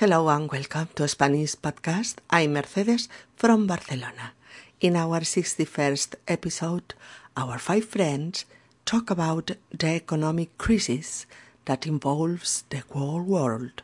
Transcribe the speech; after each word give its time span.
Hello 0.00 0.28
and 0.28 0.52
welcome 0.52 0.90
to 0.94 1.08
Spanish 1.08 1.54
podcast. 1.54 2.16
I'm 2.28 2.52
Mercedes 2.52 3.08
from 3.34 3.66
Barcelona. 3.66 4.34
In 4.78 4.94
our 4.94 5.20
61st 5.20 6.16
episode, 6.28 6.92
our 7.34 7.56
five 7.56 7.86
friends 7.86 8.44
talk 8.84 9.08
about 9.08 9.52
the 9.70 9.86
economic 9.86 10.58
crisis 10.58 11.24
that 11.64 11.86
involves 11.86 12.64
the 12.68 12.82
whole 12.92 13.22
world. 13.22 13.80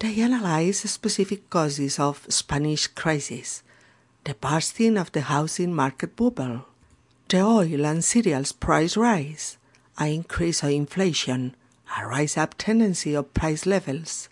They 0.00 0.22
analyze 0.22 0.90
specific 0.90 1.50
causes 1.50 1.98
of 1.98 2.24
Spanish 2.30 2.86
crisis, 2.86 3.62
the 4.24 4.32
bursting 4.32 4.96
of 4.96 5.12
the 5.12 5.20
housing 5.20 5.74
market 5.74 6.16
bubble, 6.16 6.64
the 7.28 7.42
oil 7.42 7.84
and 7.84 8.02
cereals 8.02 8.52
price 8.52 8.96
rise, 8.96 9.58
an 9.98 10.08
increase 10.08 10.62
of 10.62 10.70
inflation, 10.70 11.54
a 11.98 12.06
rise 12.06 12.38
up 12.38 12.54
tendency 12.56 13.14
of 13.14 13.34
price 13.34 13.66
levels, 13.66 14.30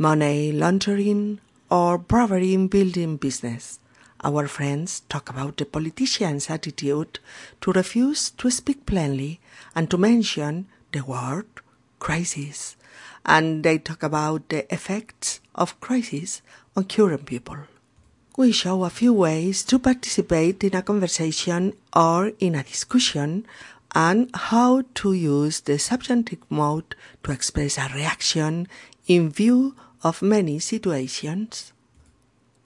money 0.00 0.50
laundering, 0.50 1.38
or 1.70 1.98
bribery 1.98 2.54
in 2.54 2.68
building 2.68 3.18
business. 3.18 3.78
Our 4.24 4.48
friends 4.48 5.00
talk 5.10 5.28
about 5.28 5.58
the 5.58 5.66
politician's 5.66 6.48
attitude 6.48 7.18
to 7.60 7.72
refuse 7.72 8.30
to 8.30 8.50
speak 8.50 8.86
plainly 8.86 9.40
and 9.74 9.90
to 9.90 9.98
mention 9.98 10.68
the 10.92 11.04
word 11.04 11.46
crisis. 11.98 12.76
And 13.26 13.62
they 13.62 13.76
talk 13.76 14.02
about 14.02 14.48
the 14.48 14.72
effects 14.72 15.40
of 15.54 15.78
crisis 15.80 16.40
on 16.74 16.84
current 16.84 17.26
people. 17.26 17.58
We 18.38 18.52
show 18.52 18.84
a 18.84 18.90
few 18.90 19.12
ways 19.12 19.62
to 19.64 19.78
participate 19.78 20.64
in 20.64 20.74
a 20.74 20.82
conversation 20.82 21.74
or 21.94 22.32
in 22.38 22.54
a 22.54 22.62
discussion 22.62 23.46
and 23.94 24.30
how 24.34 24.82
to 24.94 25.12
use 25.12 25.60
the 25.60 25.78
subjunctive 25.78 26.38
mode 26.48 26.94
to 27.22 27.32
express 27.32 27.76
a 27.76 27.90
reaction 27.94 28.66
in 29.06 29.28
view 29.28 29.74
of 30.02 30.22
many 30.22 30.60
situations. 30.60 31.74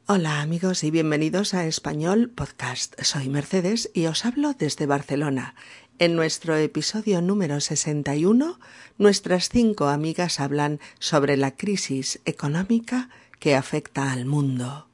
Hola 0.07 0.41
amigos 0.41 0.85
y 0.85 0.91
bienvenidos 0.91 1.55
a 1.55 1.67
Español 1.67 2.31
Podcast. 2.31 3.01
Soy 3.03 3.29
Mercedes 3.29 3.91
y 3.95 4.07
os 4.07 4.25
hablo 4.25 4.53
desde 4.53 4.87
Barcelona. 4.87 5.55
En 5.99 6.15
nuestro 6.15 6.57
episodio 6.57 7.23
número 7.23 7.61
61, 7.61 8.59
nuestras 8.99 9.49
cinco 9.49 9.89
amigas 9.89 10.41
hablan 10.41 10.79
sobre 10.99 11.37
la 11.37 11.57
crisis 11.57 12.21
económica 12.25 13.09
que 13.39 13.57
afecta 13.57 14.13
al 14.13 14.27
mundo. 14.27 14.89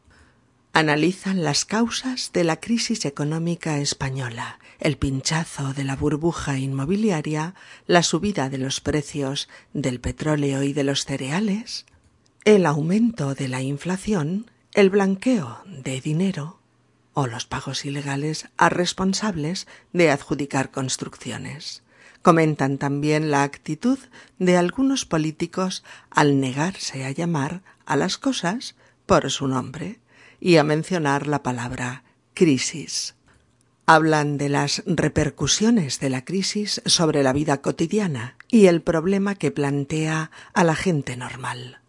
Analizan 0.73 1.43
las 1.43 1.65
causas 1.65 2.31
de 2.33 2.45
la 2.45 2.61
crisis 2.61 3.05
económica 3.05 3.79
española, 3.79 4.61
el 4.79 4.97
pinchazo 4.97 5.75
de 5.75 5.85
la 5.85 5.97
burbuja 5.97 6.59
inmobiliaria, 6.59 7.55
la 7.87 8.03
subida 8.03 8.49
de 8.49 8.59
los 8.59 8.81
precios 8.81 9.49
del 9.75 10.01
petróleo 10.01 10.63
y 10.63 10.73
de 10.73 10.85
los 10.85 11.05
cereales, 11.05 11.87
el 12.45 12.65
aumento 12.65 13.35
de 13.35 13.49
la 13.49 13.61
inflación, 13.61 14.51
el 14.73 14.89
blanqueo 14.89 15.63
de 15.67 16.01
dinero 16.01 16.59
o 17.13 17.27
los 17.27 17.45
pagos 17.45 17.85
ilegales 17.85 18.49
a 18.57 18.71
responsables 18.71 19.67
de 19.93 20.11
adjudicar 20.11 20.71
construcciones. 20.71 21.83
Comentan 22.23 22.79
también 22.79 23.31
la 23.31 23.43
actitud 23.43 23.99
de 24.39 24.57
algunos 24.57 25.05
políticos 25.05 25.85
al 26.11 26.41
negarse 26.41 27.05
a 27.05 27.11
llamar 27.11 27.63
a 27.85 27.97
las 27.97 28.17
cosas 28.17 28.75
por 29.05 29.31
su 29.31 29.47
nombre 29.47 30.01
y 30.41 30.57
a 30.57 30.65
mencionar 30.65 31.27
la 31.27 31.43
palabra 31.43 32.05
crisis. 32.33 33.17
Hablan 33.85 34.39
de 34.39 34.49
las 34.49 34.83
repercusiones 34.87 36.01
de 36.01 36.09
la 36.09 36.25
crisis 36.25 36.81
sobre 36.87 37.23
la 37.23 37.35
vida 37.35 37.61
cotidiana 37.61 38.37
y 38.49 38.67
el 38.67 38.81
problema 38.81 39.35
que 39.35 39.51
plantea 39.51 40.31
a 40.55 40.65
la 40.65 40.77
gente 40.77 41.17
normal. 41.17 41.81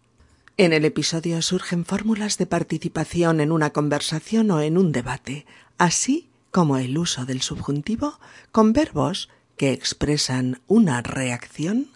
En 0.58 0.74
el 0.74 0.84
episodio 0.84 1.40
surgen 1.40 1.86
fórmulas 1.86 2.36
de 2.36 2.44
participación 2.44 3.40
en 3.40 3.52
una 3.52 3.70
conversación 3.70 4.50
o 4.50 4.60
en 4.60 4.76
un 4.76 4.92
debate, 4.92 5.46
así 5.78 6.28
como 6.50 6.76
el 6.76 6.98
uso 6.98 7.24
del 7.24 7.40
subjuntivo 7.40 8.20
con 8.50 8.74
verbos 8.74 9.30
que 9.56 9.72
expresan 9.72 10.60
una 10.66 11.00
reacción 11.00 11.88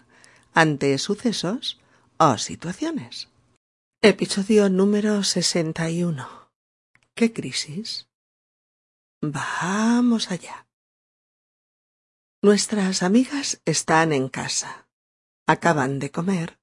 ante 0.55 0.97
sucesos 0.97 1.79
o 2.17 2.39
situaciones. 2.39 3.29
Episodio 4.01 4.69
número 4.69 5.23
61. 5.23 6.27
¿Qué 7.13 7.33
crisis? 7.33 8.07
Vamos 9.21 10.31
allá. 10.31 10.67
Nuestras 12.41 13.03
amigas 13.03 13.61
están 13.65 14.13
en 14.13 14.29
casa. 14.29 14.87
Acaban 15.45 15.99
de 15.99 16.09
comer 16.09 16.57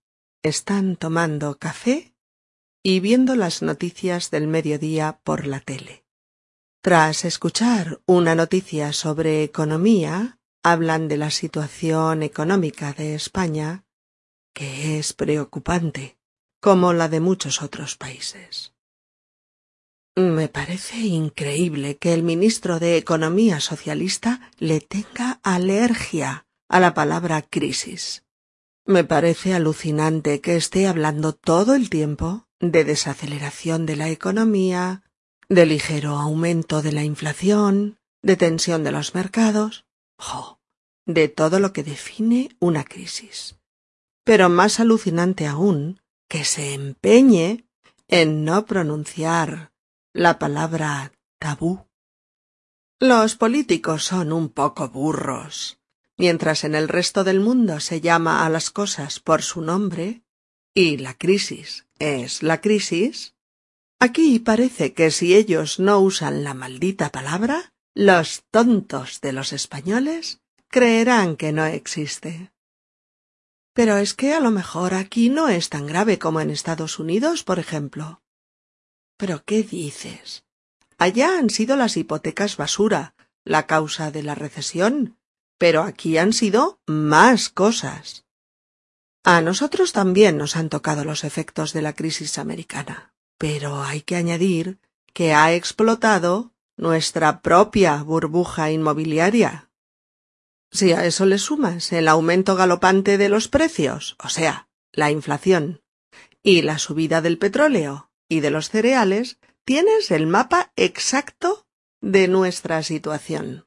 están 0.44 0.96
tomando 0.96 1.58
café 1.58 2.14
y 2.82 3.00
viendo 3.00 3.34
las 3.34 3.62
noticias 3.62 4.30
del 4.30 4.46
mediodía 4.46 5.18
por 5.24 5.46
la 5.46 5.60
tele. 5.60 6.04
Tras 6.82 7.24
escuchar 7.24 8.02
una 8.04 8.34
noticia 8.34 8.92
sobre 8.92 9.42
economía, 9.42 10.38
hablan 10.62 11.08
de 11.08 11.16
la 11.16 11.30
situación 11.30 12.22
económica 12.22 12.92
de 12.92 13.14
España, 13.14 13.86
que 14.52 14.98
es 14.98 15.14
preocupante, 15.14 16.18
como 16.60 16.92
la 16.92 17.08
de 17.08 17.20
muchos 17.20 17.62
otros 17.62 17.96
países. 17.96 18.74
Me 20.14 20.48
parece 20.48 20.98
increíble 20.98 21.96
que 21.96 22.12
el 22.12 22.22
ministro 22.22 22.78
de 22.78 22.98
Economía 22.98 23.60
socialista 23.60 24.52
le 24.58 24.82
tenga 24.82 25.40
alergia 25.42 26.46
a 26.68 26.80
la 26.80 26.92
palabra 26.92 27.40
crisis. 27.40 28.23
Me 28.86 29.02
parece 29.02 29.54
alucinante 29.54 30.42
que 30.42 30.56
esté 30.56 30.86
hablando 30.86 31.32
todo 31.32 31.74
el 31.74 31.88
tiempo 31.88 32.46
de 32.60 32.84
desaceleración 32.84 33.86
de 33.86 33.96
la 33.96 34.10
economía, 34.10 35.02
de 35.48 35.64
ligero 35.64 36.18
aumento 36.18 36.82
de 36.82 36.92
la 36.92 37.02
inflación, 37.02 37.98
de 38.22 38.36
tensión 38.36 38.84
de 38.84 38.92
los 38.92 39.14
mercados, 39.14 39.86
¡jo! 40.18 40.60
de 41.06 41.28
todo 41.28 41.60
lo 41.60 41.72
que 41.72 41.82
define 41.82 42.54
una 42.60 42.84
crisis. 42.84 43.56
Pero 44.22 44.50
más 44.50 44.80
alucinante 44.80 45.46
aún 45.46 46.02
que 46.28 46.44
se 46.44 46.74
empeñe 46.74 47.64
en 48.08 48.44
no 48.44 48.66
pronunciar 48.66 49.72
la 50.12 50.38
palabra 50.38 51.12
tabú. 51.38 51.86
Los 53.00 53.34
políticos 53.36 54.04
son 54.04 54.30
un 54.30 54.50
poco 54.50 54.88
burros 54.90 55.78
mientras 56.16 56.64
en 56.64 56.74
el 56.74 56.88
resto 56.88 57.24
del 57.24 57.40
mundo 57.40 57.80
se 57.80 58.00
llama 58.00 58.44
a 58.44 58.50
las 58.50 58.70
cosas 58.70 59.20
por 59.20 59.42
su 59.42 59.60
nombre, 59.60 60.22
y 60.74 60.96
la 60.96 61.14
crisis 61.14 61.86
es 61.98 62.42
la 62.42 62.60
crisis, 62.60 63.34
aquí 63.98 64.38
parece 64.38 64.92
que 64.92 65.10
si 65.10 65.34
ellos 65.34 65.78
no 65.78 66.00
usan 66.00 66.44
la 66.44 66.54
maldita 66.54 67.10
palabra, 67.10 67.72
los 67.94 68.44
tontos 68.50 69.20
de 69.20 69.32
los 69.32 69.52
españoles 69.52 70.40
creerán 70.68 71.36
que 71.36 71.52
no 71.52 71.64
existe. 71.64 72.52
Pero 73.72 73.96
es 73.96 74.14
que 74.14 74.34
a 74.34 74.40
lo 74.40 74.50
mejor 74.50 74.94
aquí 74.94 75.30
no 75.30 75.48
es 75.48 75.68
tan 75.68 75.86
grave 75.86 76.18
como 76.18 76.40
en 76.40 76.50
Estados 76.50 76.98
Unidos, 76.98 77.44
por 77.44 77.58
ejemplo. 77.58 78.22
¿Pero 79.16 79.44
qué 79.44 79.62
dices? 79.62 80.44
Allá 80.98 81.38
han 81.38 81.50
sido 81.50 81.76
las 81.76 81.96
hipotecas 81.96 82.56
basura, 82.56 83.14
la 83.44 83.66
causa 83.66 84.10
de 84.10 84.22
la 84.22 84.34
recesión, 84.34 85.18
pero 85.58 85.82
aquí 85.82 86.18
han 86.18 86.32
sido 86.32 86.80
más 86.86 87.48
cosas. 87.48 88.24
A 89.22 89.40
nosotros 89.40 89.92
también 89.92 90.36
nos 90.36 90.56
han 90.56 90.68
tocado 90.68 91.04
los 91.04 91.24
efectos 91.24 91.72
de 91.72 91.82
la 91.82 91.94
crisis 91.94 92.38
americana, 92.38 93.14
pero 93.38 93.82
hay 93.82 94.02
que 94.02 94.16
añadir 94.16 94.78
que 95.12 95.32
ha 95.32 95.54
explotado 95.54 96.52
nuestra 96.76 97.40
propia 97.40 98.02
burbuja 98.02 98.70
inmobiliaria. 98.70 99.70
Si 100.70 100.92
a 100.92 101.06
eso 101.06 101.24
le 101.24 101.38
sumas 101.38 101.92
el 101.92 102.08
aumento 102.08 102.56
galopante 102.56 103.16
de 103.16 103.28
los 103.28 103.48
precios, 103.48 104.16
o 104.22 104.28
sea, 104.28 104.68
la 104.92 105.10
inflación, 105.10 105.82
y 106.42 106.62
la 106.62 106.78
subida 106.78 107.22
del 107.22 107.38
petróleo 107.38 108.10
y 108.28 108.40
de 108.40 108.50
los 108.50 108.68
cereales, 108.68 109.38
tienes 109.64 110.10
el 110.10 110.26
mapa 110.26 110.72
exacto 110.76 111.66
de 112.00 112.28
nuestra 112.28 112.82
situación. 112.82 113.66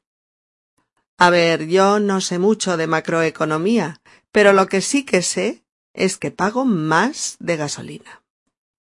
A 1.18 1.32
ver, 1.32 1.68
yo 1.68 2.00
no 2.00 2.22
sé 2.22 2.38
mucho 2.38 2.78
de 2.78 2.86
macroeconomía, 2.86 4.02
pero 4.32 4.54
lo 4.54 4.68
que 4.68 4.82
sí 4.82 5.04
que 5.04 5.24
sé 5.24 5.64
es 5.94 6.18
que 6.18 6.30
pago 6.30 6.64
más 6.64 7.38
de 7.40 7.58
gasolina. 7.58 8.24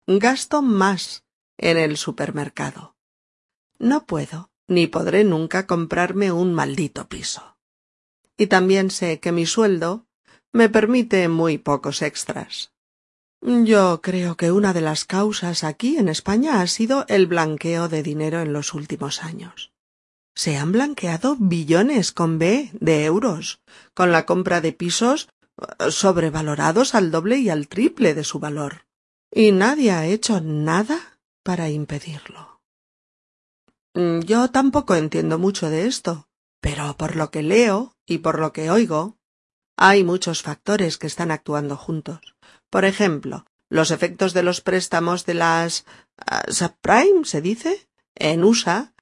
Gasto 0.07 0.63
más 0.63 1.23
en 1.57 1.77
el 1.77 1.95
supermercado. 1.95 2.95
No 3.77 4.05
puedo 4.05 4.49
ni 4.67 4.87
podré 4.87 5.23
nunca 5.23 5.67
comprarme 5.67 6.31
un 6.31 6.53
maldito 6.53 7.07
piso. 7.07 7.57
Y 8.35 8.47
también 8.47 8.89
sé 8.89 9.19
que 9.19 9.31
mi 9.31 9.45
sueldo 9.45 10.07
me 10.51 10.69
permite 10.69 11.27
muy 11.27 11.59
pocos 11.59 12.01
extras. 12.01 12.71
Yo 13.41 14.01
creo 14.01 14.37
que 14.37 14.51
una 14.51 14.73
de 14.73 14.81
las 14.81 15.05
causas 15.05 15.63
aquí 15.63 15.97
en 15.97 16.07
España 16.07 16.61
ha 16.61 16.67
sido 16.67 17.05
el 17.09 17.27
blanqueo 17.27 17.89
de 17.89 18.01
dinero 18.01 18.39
en 18.39 18.53
los 18.53 18.73
últimos 18.73 19.21
años. 19.21 19.72
Se 20.35 20.57
han 20.57 20.71
blanqueado 20.71 21.35
billones 21.39 22.11
con 22.11 22.39
B 22.39 22.71
de 22.73 23.05
euros, 23.05 23.61
con 23.93 24.11
la 24.11 24.25
compra 24.25 24.61
de 24.61 24.73
pisos 24.73 25.29
eh, 25.79 25.91
sobrevalorados 25.91 26.95
al 26.95 27.11
doble 27.11 27.37
y 27.37 27.49
al 27.49 27.67
triple 27.67 28.13
de 28.13 28.23
su 28.23 28.39
valor. 28.39 28.85
y 29.35 29.51
nadie 29.51 29.91
ha 29.91 30.05
hecho 30.05 30.41
nada 30.41 31.19
para 31.43 31.69
impedirlo. 31.69 32.61
Mm, 33.95 34.19
yo 34.21 34.49
tampoco 34.49 34.95
entiendo 34.95 35.39
mucho 35.39 35.69
de 35.69 35.87
esto, 35.87 36.27
pero 36.61 36.95
por 36.97 37.15
lo 37.15 37.31
que 37.31 37.43
leo 37.43 37.95
y 38.05 38.19
por 38.19 38.39
lo 38.39 38.53
que 38.53 38.69
oigo, 38.69 39.17
hay 39.75 40.03
muchos 40.03 40.43
factores 40.43 40.97
que 40.97 41.07
están 41.07 41.31
actuando 41.31 41.77
juntos. 41.77 42.35
Por 42.69 42.85
ejemplo, 42.85 43.45
los 43.69 43.91
efectos 43.91 44.33
de 44.33 44.43
los 44.43 44.61
préstamos 44.61 45.25
de 45.25 45.33
las 45.33 45.85
uh, 46.19 46.51
subprime, 46.51 47.25
se 47.25 47.41
dice, 47.41 47.87
en 48.15 48.43
USA, 48.43 48.93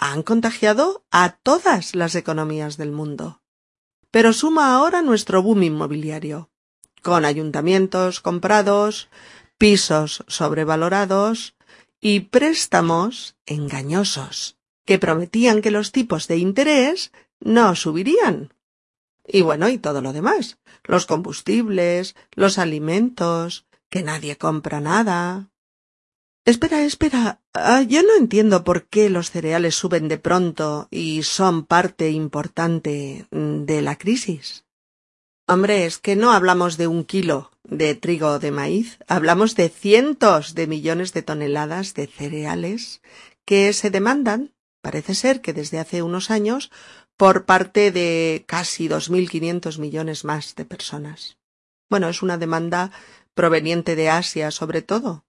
han 0.00 0.22
contagiado 0.22 1.04
a 1.10 1.36
todas 1.36 1.94
las 1.94 2.14
economías 2.14 2.78
del 2.78 2.90
mundo. 2.90 3.42
Pero 4.10 4.32
suma 4.32 4.74
ahora 4.74 5.02
nuestro 5.02 5.42
boom 5.42 5.62
inmobiliario, 5.62 6.50
con 7.02 7.26
ayuntamientos 7.26 8.20
comprados, 8.20 9.08
pisos 9.58 10.24
sobrevalorados 10.26 11.54
y 12.00 12.20
préstamos 12.20 13.36
engañosos 13.44 14.56
que 14.86 14.98
prometían 14.98 15.60
que 15.60 15.70
los 15.70 15.92
tipos 15.92 16.26
de 16.28 16.38
interés 16.38 17.12
no 17.38 17.76
subirían. 17.76 18.54
Y 19.26 19.42
bueno, 19.42 19.68
y 19.68 19.76
todo 19.76 20.00
lo 20.00 20.14
demás, 20.14 20.58
los 20.82 21.04
combustibles, 21.04 22.16
los 22.32 22.58
alimentos, 22.58 23.66
que 23.90 24.02
nadie 24.02 24.38
compra 24.38 24.80
nada. 24.80 25.49
Espera, 26.44 26.84
espera. 26.84 27.40
Ah, 27.52 27.82
yo 27.82 28.02
no 28.02 28.16
entiendo 28.16 28.64
por 28.64 28.86
qué 28.86 29.10
los 29.10 29.30
cereales 29.30 29.74
suben 29.74 30.08
de 30.08 30.18
pronto 30.18 30.88
y 30.90 31.22
son 31.22 31.66
parte 31.66 32.10
importante 32.10 33.26
de 33.30 33.82
la 33.82 33.96
crisis. 33.96 34.64
Hombre, 35.46 35.84
es 35.84 35.98
que 35.98 36.16
no 36.16 36.32
hablamos 36.32 36.76
de 36.76 36.86
un 36.86 37.04
kilo 37.04 37.50
de 37.64 37.94
trigo 37.94 38.28
o 38.28 38.38
de 38.38 38.52
maíz, 38.52 38.98
hablamos 39.06 39.54
de 39.54 39.68
cientos 39.68 40.54
de 40.54 40.66
millones 40.66 41.12
de 41.12 41.22
toneladas 41.22 41.94
de 41.94 42.06
cereales 42.06 43.02
que 43.44 43.72
se 43.72 43.90
demandan, 43.90 44.54
parece 44.80 45.14
ser 45.14 45.40
que 45.40 45.52
desde 45.52 45.78
hace 45.78 46.02
unos 46.02 46.30
años, 46.30 46.70
por 47.16 47.44
parte 47.44 47.90
de 47.90 48.44
casi 48.46 48.88
dos 48.88 49.10
mil 49.10 49.28
quinientos 49.28 49.78
millones 49.78 50.24
más 50.24 50.54
de 50.54 50.64
personas. 50.64 51.36
Bueno, 51.90 52.08
es 52.08 52.22
una 52.22 52.38
demanda 52.38 52.92
proveniente 53.34 53.94
de 53.94 54.08
Asia 54.08 54.50
sobre 54.50 54.82
todo. 54.82 55.24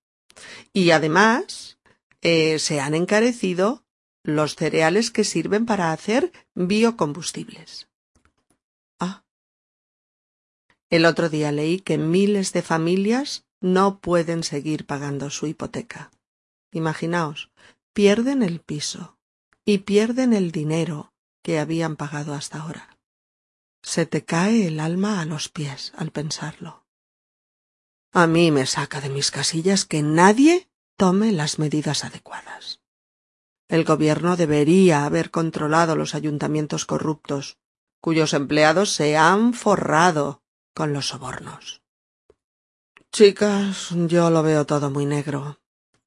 Y 0.74 0.92
además 0.92 1.78
eh, 2.22 2.60
se 2.60 2.80
han 2.80 2.94
encarecido 2.96 3.84
los 4.24 4.56
cereales 4.56 5.12
que 5.12 5.24
sirven 5.24 5.66
para 5.66 5.92
hacer 5.92 6.32
biocombustibles. 6.54 7.88
El 10.92 11.06
otro 11.06 11.30
día 11.30 11.54
leí 11.54 11.80
que 11.80 11.98
miles 11.98 12.52
de 12.52 12.62
familias 12.62 13.46
no 13.62 14.00
pueden 14.00 14.44
seguir 14.44 14.86
pagando 14.86 15.30
su 15.30 15.48
hipoteca. 15.48 16.12
Imaginaos, 16.74 17.50
pierden 17.94 18.44
el 18.44 18.60
piso 18.60 19.18
y 19.64 19.80
pierden 19.80 20.34
el 20.34 20.52
dinero 20.52 21.14
que 21.44 21.60
habían 21.60 21.96
pagado 21.96 22.34
hasta 22.34 22.60
ahora. 22.60 22.98
Se 23.82 24.06
te 24.06 24.26
cae 24.26 24.68
el 24.68 24.82
alma 24.82 25.22
a 25.22 25.26
los 25.26 25.48
pies 25.48 25.94
al 25.96 26.12
pensarlo. 26.12 26.81
A 28.14 28.28
mí 28.28 28.52
me 28.52 28.66
saca 28.66 29.00
de 29.00 29.10
mis 29.10 29.32
casillas 29.32 29.86
que 29.86 30.02
nadie 30.04 30.70
tome 30.98 31.32
las 31.32 31.60
medidas 31.60 32.04
adecuadas. 32.04 32.82
El 33.70 33.86
gobierno 33.86 34.36
debería 34.36 35.06
haber 35.06 35.32
controlado 35.32 35.96
los 35.96 36.14
ayuntamientos 36.14 36.86
corruptos, 36.86 37.58
cuyos 38.02 38.34
empleados 38.34 38.92
se 38.92 39.16
han 39.16 39.54
forrado 39.54 40.44
con 40.74 40.92
los 40.92 41.08
sobornos. 41.08 41.82
Chicas, 43.14 43.90
yo 44.08 44.30
lo 44.30 44.44
veo 44.44 44.66
todo 44.66 44.90
muy 44.90 45.06
negro. 45.06 45.60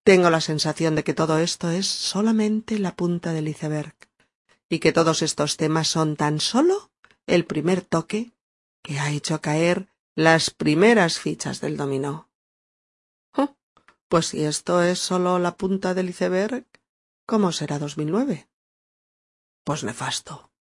Tengo 0.03 0.29
la 0.29 0.43
sensación 0.43 0.97
de 0.97 1.05
que 1.05 1.15
todo 1.15 1.39
esto 1.39 1.71
es 1.71 1.87
solamente 1.87 2.79
la 2.79 2.95
punta 2.95 3.33
del 3.33 3.49
iceberg 3.49 3.95
y 4.69 4.79
que 4.79 4.93
todos 4.93 5.23
estos 5.23 5.57
temas 5.57 5.89
son 5.89 6.17
tan 6.17 6.41
solo 6.41 6.91
el 7.27 7.47
primer 7.47 7.81
toque 7.81 8.33
que 8.83 8.99
ha 8.99 9.11
hecho 9.11 9.41
caer 9.41 9.89
las 10.17 10.51
primeras 10.51 11.19
fichas 11.19 11.61
del 11.61 11.77
dominó. 11.77 12.31
Oh, 13.37 13.57
pues 14.09 14.27
si 14.27 14.45
esto 14.45 14.83
es 14.83 15.01
solo 15.01 15.39
la 15.39 15.57
punta 15.57 15.93
del 15.93 16.11
iceberg, 16.11 16.67
¿cómo 17.27 17.51
será 17.51 17.79
2009? 17.79 18.49
Pues 19.65 19.83
nefasto. 19.83 20.53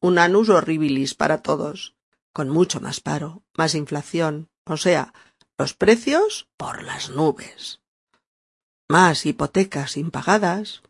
Un 0.00 0.18
anus 0.18 0.50
horribilis 0.50 1.14
para 1.14 1.42
todos, 1.42 1.96
con 2.32 2.50
mucho 2.50 2.80
más 2.80 3.00
paro, 3.00 3.42
más 3.56 3.74
inflación, 3.74 4.50
o 4.64 4.76
sea, 4.76 5.14
los 5.56 5.74
precios 5.74 6.48
por 6.56 6.82
las 6.82 7.10
nubes. 7.10 7.80
Más 8.88 9.26
hipotecas 9.26 9.96
impagadas, 9.96 10.82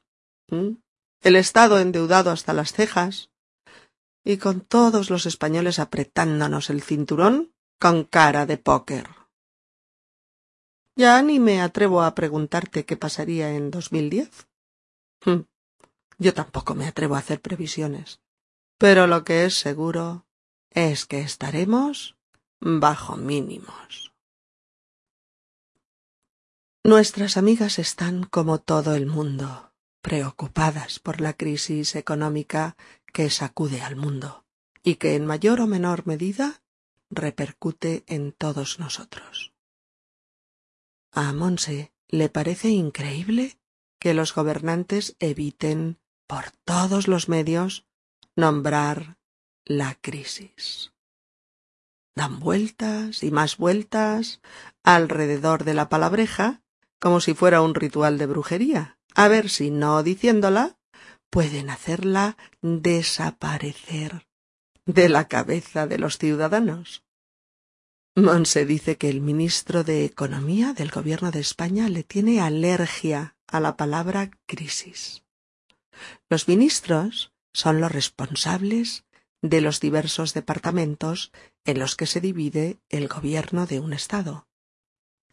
el 0.48 1.36
Estado 1.36 1.78
endeudado 1.78 2.30
hasta 2.30 2.52
las 2.52 2.72
cejas, 2.72 3.30
y 4.24 4.38
con 4.38 4.60
todos 4.60 5.08
los 5.08 5.24
españoles 5.24 5.78
apretándonos 5.78 6.68
el 6.68 6.82
cinturón 6.82 7.54
con 7.78 8.04
cara 8.04 8.46
de 8.46 8.58
póker. 8.58 9.08
Ya 10.96 11.22
ni 11.22 11.38
me 11.38 11.60
atrevo 11.60 12.02
a 12.02 12.14
preguntarte 12.14 12.84
qué 12.84 12.96
pasaría 12.96 13.54
en 13.54 13.70
2010. 13.70 14.48
Yo 16.18 16.34
tampoco 16.34 16.74
me 16.74 16.86
atrevo 16.86 17.14
a 17.14 17.18
hacer 17.18 17.40
previsiones. 17.40 18.20
Pero 18.78 19.06
lo 19.06 19.24
que 19.24 19.44
es 19.44 19.54
seguro 19.54 20.26
es 20.70 21.06
que 21.06 21.20
estaremos 21.20 22.16
bajo 22.60 23.16
mínimos. 23.16 24.12
Nuestras 26.84 27.36
amigas 27.36 27.78
están 27.78 28.24
como 28.24 28.58
todo 28.58 28.94
el 28.94 29.06
mundo, 29.06 29.72
preocupadas 30.00 31.00
por 31.00 31.20
la 31.20 31.34
crisis 31.34 31.94
económica 31.96 32.76
que 33.12 33.30
sacude 33.30 33.82
al 33.82 33.96
mundo 33.96 34.44
y 34.82 34.96
que 34.96 35.14
en 35.14 35.26
mayor 35.26 35.60
o 35.60 35.66
menor 35.66 36.06
medida 36.06 36.62
repercute 37.10 38.04
en 38.06 38.32
todos 38.32 38.78
nosotros. 38.78 39.54
A 41.12 41.32
Monse 41.32 41.92
le 42.08 42.28
parece 42.28 42.68
increíble 42.68 43.58
que 43.98 44.14
los 44.14 44.34
gobernantes 44.34 45.16
eviten 45.18 45.98
por 46.26 46.50
todos 46.64 47.08
los 47.08 47.28
medios 47.28 47.86
nombrar 48.36 49.18
la 49.64 49.96
crisis. 50.00 50.92
Dan 52.14 52.40
vueltas 52.40 53.22
y 53.22 53.30
más 53.30 53.56
vueltas 53.56 54.40
alrededor 54.82 55.64
de 55.64 55.74
la 55.74 55.88
palabreja 55.88 56.62
como 57.00 57.20
si 57.20 57.34
fuera 57.34 57.62
un 57.62 57.74
ritual 57.74 58.18
de 58.18 58.26
brujería, 58.26 58.98
a 59.14 59.28
ver 59.28 59.50
si 59.50 59.70
no 59.70 60.02
diciéndola 60.02 60.78
pueden 61.30 61.70
hacerla 61.70 62.36
desaparecer 62.62 64.27
de 64.88 65.10
la 65.10 65.28
cabeza 65.28 65.86
de 65.86 65.98
los 65.98 66.16
ciudadanos. 66.16 67.04
Monse 68.16 68.64
dice 68.64 68.96
que 68.96 69.10
el 69.10 69.20
ministro 69.20 69.84
de 69.84 70.06
Economía 70.06 70.72
del 70.72 70.90
Gobierno 70.90 71.30
de 71.30 71.40
España 71.40 71.90
le 71.90 72.04
tiene 72.04 72.40
alergia 72.40 73.36
a 73.46 73.60
la 73.60 73.76
palabra 73.76 74.30
crisis. 74.46 75.24
Los 76.30 76.48
ministros 76.48 77.34
son 77.52 77.82
los 77.82 77.92
responsables 77.92 79.04
de 79.42 79.60
los 79.60 79.80
diversos 79.80 80.32
departamentos 80.32 81.32
en 81.66 81.78
los 81.78 81.94
que 81.94 82.06
se 82.06 82.22
divide 82.22 82.78
el 82.88 83.08
gobierno 83.08 83.66
de 83.66 83.80
un 83.80 83.92
Estado. 83.92 84.48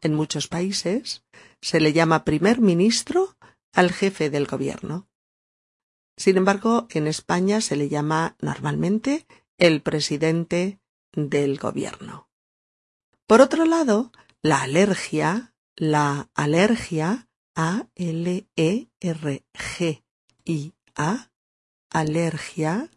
En 0.02 0.14
muchos 0.14 0.50
países 0.50 1.24
se 1.62 1.80
le 1.80 1.94
llama 1.94 2.26
primer 2.26 2.60
ministro 2.60 3.38
al 3.72 3.94
jefe 3.94 4.30
del 4.30 4.48
gobierno. 4.48 5.08
Sin 6.18 6.36
embargo, 6.36 6.88
en 6.90 7.08
España 7.08 7.62
se 7.62 7.78
le 7.78 7.88
llama 7.88 8.36
normalmente 8.42 9.26
el 9.58 9.82
presidente 9.82 10.80
del 11.14 11.58
gobierno. 11.58 12.30
Por 13.28 13.42
otro 13.42 13.66
lado, 13.66 14.12
la 14.42 14.62
alergia, 14.62 15.54
la 15.76 16.30
alergia, 16.36 17.28
A-L-E-R-G-I-A, 17.56 18.52
alergia, 21.90 22.90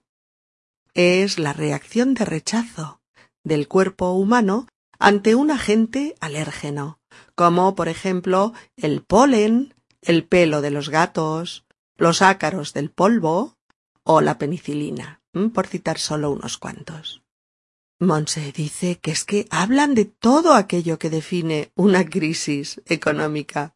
es 0.95 1.39
la 1.39 1.53
reacción 1.53 2.15
de 2.15 2.25
rechazo 2.25 3.01
del 3.45 3.69
cuerpo 3.69 4.13
humano 4.13 4.67
ante 4.99 5.35
un 5.35 5.51
agente 5.51 6.17
alérgeno, 6.21 7.01
como 7.35 7.75
por 7.75 7.89
ejemplo 7.89 8.53
el 8.77 9.03
polen, 9.03 9.75
el 10.03 10.27
pelo 10.27 10.61
de 10.61 10.71
los 10.71 10.89
gatos, 10.89 11.65
los 11.97 12.21
ácaros 12.21 12.73
del 12.73 12.91
polvo 12.91 13.57
o 14.03 14.21
la 14.21 14.39
penicilina, 14.39 15.23
por 15.53 15.67
citar 15.67 15.99
solo 15.99 16.31
unos 16.31 16.59
cuantos. 16.59 17.23
Monse 18.01 18.53
dice 18.53 18.99
que 19.01 19.11
es 19.11 19.25
que 19.25 19.47
hablan 19.51 19.95
de 19.95 20.05
todo 20.05 20.55
aquello 20.55 20.99
que 20.99 21.11
define 21.11 21.73
una 21.75 22.05
crisis 22.05 22.81
económica, 22.87 23.75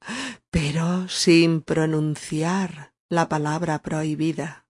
pero 0.51 1.09
sin 1.09 1.61
pronunciar 1.61 2.93
la 3.09 3.29
palabra 3.29 3.83
prohibida 3.83 4.63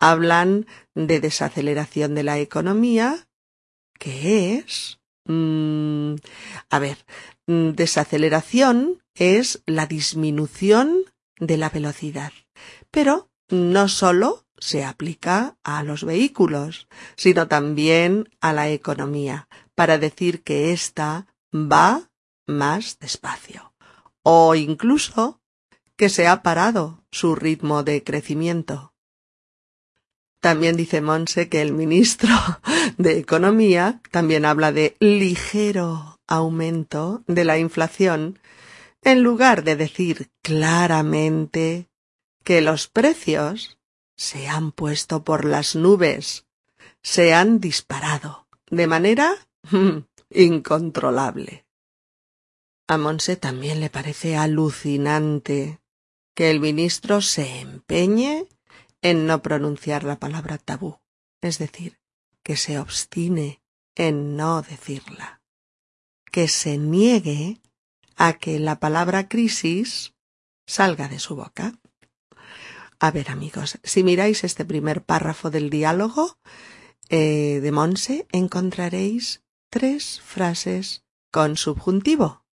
hablan 0.00 0.66
de 0.94 1.20
desaceleración 1.20 2.16
de 2.16 2.24
la 2.24 2.38
economía, 2.38 3.28
que 3.98 4.56
es... 4.56 4.98
Mm, 5.26 6.14
a 6.70 6.78
ver, 6.78 6.96
mm, 7.46 7.70
desaceleración 7.72 9.02
es 9.14 9.62
la 9.66 9.86
disminución 9.86 11.04
de 11.38 11.58
la 11.58 11.68
velocidad. 11.68 12.32
Pero 12.90 13.30
no 13.50 13.88
solo 13.88 14.46
se 14.60 14.84
aplica 14.84 15.56
a 15.64 15.82
los 15.82 16.04
vehículos, 16.04 16.86
sino 17.16 17.48
también 17.48 18.28
a 18.40 18.52
la 18.52 18.68
economía, 18.68 19.48
para 19.74 19.98
decir 19.98 20.42
que 20.42 20.72
ésta 20.72 21.26
va 21.52 22.10
más 22.46 22.98
despacio. 22.98 23.74
O 24.22 24.54
incluso 24.54 25.40
que 25.96 26.08
se 26.08 26.28
ha 26.28 26.42
parado 26.42 27.04
su 27.10 27.34
ritmo 27.34 27.82
de 27.82 28.04
crecimiento. 28.04 28.94
También 30.40 30.76
dice 30.76 31.00
Monse 31.00 31.48
que 31.48 31.60
el 31.60 31.72
ministro 31.72 32.30
de 32.98 33.18
Economía 33.18 34.00
también 34.10 34.44
habla 34.44 34.72
de 34.72 34.96
ligero 35.00 36.18
aumento 36.26 37.22
de 37.26 37.44
la 37.44 37.58
inflación 37.58 38.38
en 39.02 39.22
lugar 39.22 39.64
de 39.64 39.76
decir 39.76 40.30
claramente 40.42 41.88
que 42.44 42.60
los 42.60 42.88
precios 42.88 43.79
se 44.20 44.48
han 44.48 44.70
puesto 44.70 45.24
por 45.24 45.46
las 45.46 45.74
nubes, 45.74 46.44
se 47.02 47.32
han 47.32 47.58
disparado 47.58 48.46
de 48.70 48.86
manera 48.86 49.34
incontrolable. 50.28 51.64
A 52.86 52.98
Monse 52.98 53.36
también 53.36 53.80
le 53.80 53.88
parece 53.88 54.36
alucinante 54.36 55.80
que 56.34 56.50
el 56.50 56.60
ministro 56.60 57.22
se 57.22 57.60
empeñe 57.60 58.46
en 59.00 59.26
no 59.26 59.40
pronunciar 59.40 60.04
la 60.04 60.18
palabra 60.18 60.58
tabú, 60.58 60.98
es 61.40 61.56
decir, 61.58 61.98
que 62.42 62.58
se 62.58 62.78
obstine 62.78 63.62
en 63.94 64.36
no 64.36 64.60
decirla, 64.60 65.40
que 66.30 66.46
se 66.46 66.76
niegue 66.76 67.62
a 68.16 68.34
que 68.34 68.58
la 68.58 68.80
palabra 68.80 69.30
crisis 69.30 70.12
salga 70.66 71.08
de 71.08 71.20
su 71.20 71.36
boca. 71.36 71.72
A 73.02 73.10
ver, 73.12 73.30
amigos, 73.30 73.78
si 73.82 74.04
miráis 74.04 74.44
este 74.44 74.66
primer 74.66 75.02
párrafo 75.02 75.50
del 75.50 75.70
diálogo 75.70 76.36
eh, 77.08 77.60
de 77.62 77.72
Monse, 77.72 78.26
encontraréis 78.30 79.42
tres 79.70 80.20
frases 80.20 81.02
con 81.32 81.56
subjuntivo. 81.56 82.44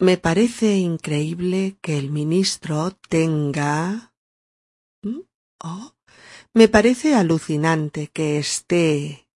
Me 0.00 0.16
parece 0.16 0.78
increíble 0.78 1.78
que 1.80 1.98
el 1.98 2.10
ministro 2.10 2.98
tenga. 3.08 4.12
¿Mm? 5.02 5.20
Oh, 5.62 5.94
me 6.52 6.66
parece 6.66 7.14
alucinante 7.14 8.08
que 8.08 8.38
esté. 8.38 9.28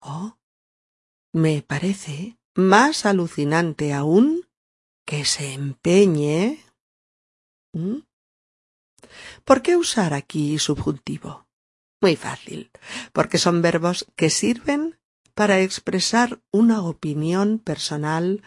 Oh, 0.00 0.38
me 1.32 1.62
parece 1.62 2.38
más 2.54 3.04
alucinante 3.04 3.92
aún 3.92 4.48
que 5.04 5.24
se 5.24 5.54
empeñe. 5.54 6.64
¿Mm? 7.72 8.07
¿Por 9.44 9.62
qué 9.62 9.76
usar 9.76 10.14
aquí 10.14 10.58
subjuntivo? 10.58 11.46
Muy 12.00 12.16
fácil, 12.16 12.70
porque 13.12 13.38
son 13.38 13.62
verbos 13.62 14.06
que 14.16 14.30
sirven 14.30 14.98
para 15.34 15.60
expresar 15.60 16.40
una 16.50 16.82
opinión 16.82 17.58
personal 17.58 18.42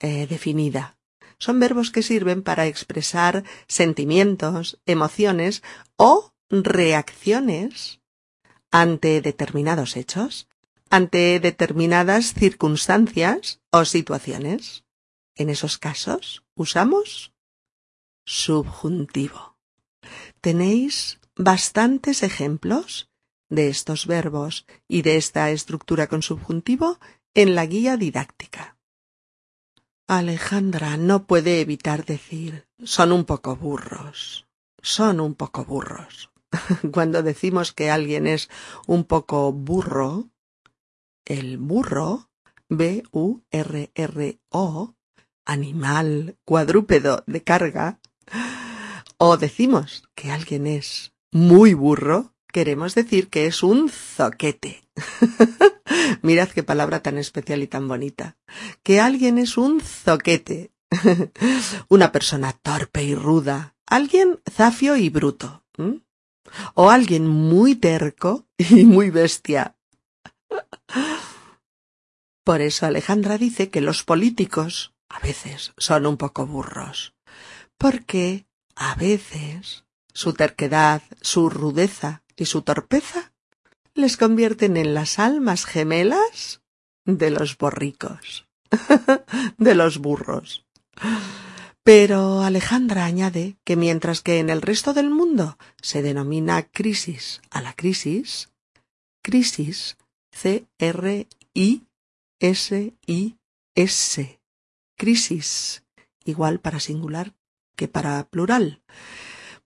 eh, 0.00 0.26
definida. 0.26 0.96
Son 1.38 1.60
verbos 1.60 1.90
que 1.90 2.02
sirven 2.02 2.42
para 2.42 2.66
expresar 2.66 3.44
sentimientos, 3.66 4.78
emociones 4.86 5.62
o 5.96 6.32
reacciones 6.50 8.00
ante 8.70 9.20
determinados 9.20 9.96
hechos 9.96 10.48
ante 10.90 11.40
determinadas 11.40 12.34
circunstancias 12.34 13.60
o 13.72 13.84
situaciones. 13.84 14.84
En 15.34 15.50
esos 15.50 15.76
casos 15.76 16.44
usamos 16.54 17.32
subjuntivo. 18.24 19.53
Tenéis 20.40 21.20
bastantes 21.36 22.22
ejemplos 22.22 23.10
de 23.48 23.68
estos 23.68 24.06
verbos 24.06 24.66
y 24.88 25.02
de 25.02 25.16
esta 25.16 25.50
estructura 25.50 26.06
con 26.06 26.22
subjuntivo 26.22 26.98
en 27.34 27.54
la 27.54 27.66
guía 27.66 27.96
didáctica. 27.96 28.76
Alejandra 30.06 30.96
no 30.96 31.26
puede 31.26 31.60
evitar 31.60 32.04
decir 32.04 32.66
son 32.82 33.12
un 33.12 33.24
poco 33.24 33.56
burros. 33.56 34.46
Son 34.82 35.20
un 35.20 35.34
poco 35.34 35.64
burros. 35.64 36.30
Cuando 36.92 37.22
decimos 37.22 37.72
que 37.72 37.90
alguien 37.90 38.26
es 38.26 38.50
un 38.86 39.04
poco 39.04 39.50
burro, 39.52 40.28
el 41.24 41.56
burro, 41.56 42.28
B-U-R-R-O, 42.68 43.34
animal 45.46 46.36
cuadrúpedo 46.44 47.24
de 47.26 47.42
carga, 47.42 47.98
o 49.18 49.36
decimos 49.36 50.04
que 50.14 50.30
alguien 50.30 50.66
es 50.66 51.12
muy 51.32 51.74
burro, 51.74 52.34
queremos 52.52 52.94
decir 52.94 53.28
que 53.28 53.46
es 53.46 53.62
un 53.62 53.88
zoquete. 53.88 54.88
Mirad 56.22 56.48
qué 56.48 56.62
palabra 56.62 57.02
tan 57.02 57.18
especial 57.18 57.62
y 57.62 57.66
tan 57.66 57.88
bonita. 57.88 58.36
Que 58.82 59.00
alguien 59.00 59.38
es 59.38 59.56
un 59.56 59.80
zoquete. 59.80 60.72
Una 61.88 62.12
persona 62.12 62.52
torpe 62.52 63.02
y 63.02 63.14
ruda. 63.14 63.74
Alguien 63.86 64.40
zafio 64.50 64.96
y 64.96 65.10
bruto. 65.10 65.64
O 66.74 66.90
alguien 66.90 67.26
muy 67.26 67.74
terco 67.74 68.46
y 68.58 68.84
muy 68.84 69.10
bestia. 69.10 69.76
Por 72.44 72.60
eso 72.60 72.86
Alejandra 72.86 73.38
dice 73.38 73.70
que 73.70 73.80
los 73.80 74.04
políticos 74.04 74.94
a 75.08 75.18
veces 75.20 75.72
son 75.78 76.06
un 76.06 76.16
poco 76.16 76.46
burros, 76.46 77.14
porque 77.78 78.46
a 78.76 78.94
veces 78.94 79.84
su 80.12 80.32
terquedad, 80.32 81.02
su 81.20 81.50
rudeza 81.50 82.22
y 82.36 82.46
su 82.46 82.62
torpeza 82.62 83.32
les 83.94 84.16
convierten 84.16 84.76
en 84.76 84.94
las 84.94 85.18
almas 85.18 85.66
gemelas 85.66 86.62
de 87.04 87.30
los 87.30 87.56
borricos, 87.58 88.46
de 89.58 89.74
los 89.74 89.98
burros. 89.98 90.64
Pero 91.82 92.42
Alejandra 92.42 93.04
añade 93.04 93.56
que 93.62 93.76
mientras 93.76 94.22
que 94.22 94.38
en 94.38 94.48
el 94.48 94.62
resto 94.62 94.94
del 94.94 95.10
mundo 95.10 95.58
se 95.82 96.02
denomina 96.02 96.62
crisis 96.62 97.42
a 97.50 97.60
la 97.60 97.74
crisis, 97.74 98.50
crisis 99.22 99.98
C-R-I-S-I-S. 100.34 101.20
Crisis. 104.96 105.82
Igual 106.24 106.60
para 106.60 106.80
singular 106.80 107.34
que 107.76 107.88
para 107.88 108.24
plural. 108.28 108.82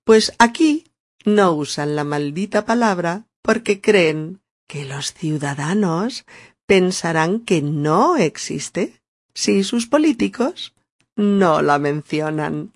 Pues 0.04 0.32
aquí 0.38 0.84
no 1.24 1.52
usan 1.52 1.96
la 1.96 2.04
maldita 2.04 2.64
palabra 2.64 3.26
porque 3.42 3.80
creen 3.80 4.40
que 4.66 4.84
los 4.84 5.12
ciudadanos 5.12 6.24
pensarán 6.66 7.40
que 7.40 7.62
no 7.62 8.16
existe 8.16 9.00
si 9.34 9.64
sus 9.64 9.86
políticos 9.86 10.74
no 11.16 11.62
la 11.62 11.78
mencionan. 11.78 12.72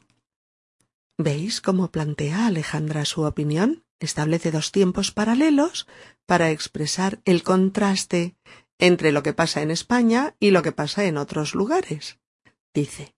¿Veis 1.18 1.60
cómo 1.60 1.90
plantea 1.90 2.46
Alejandra 2.46 3.04
su 3.04 3.22
opinión? 3.22 3.84
Establece 4.00 4.50
dos 4.50 4.72
tiempos 4.72 5.12
paralelos 5.12 5.86
para 6.26 6.50
expresar 6.50 7.20
el 7.24 7.42
contraste 7.42 8.34
entre 8.78 9.12
lo 9.12 9.22
que 9.22 9.32
pasa 9.32 9.62
en 9.62 9.70
España 9.70 10.34
y 10.40 10.50
lo 10.50 10.62
que 10.62 10.72
pasa 10.72 11.04
en 11.04 11.16
otros 11.18 11.54
lugares. 11.54 12.18
Dice, 12.74 13.14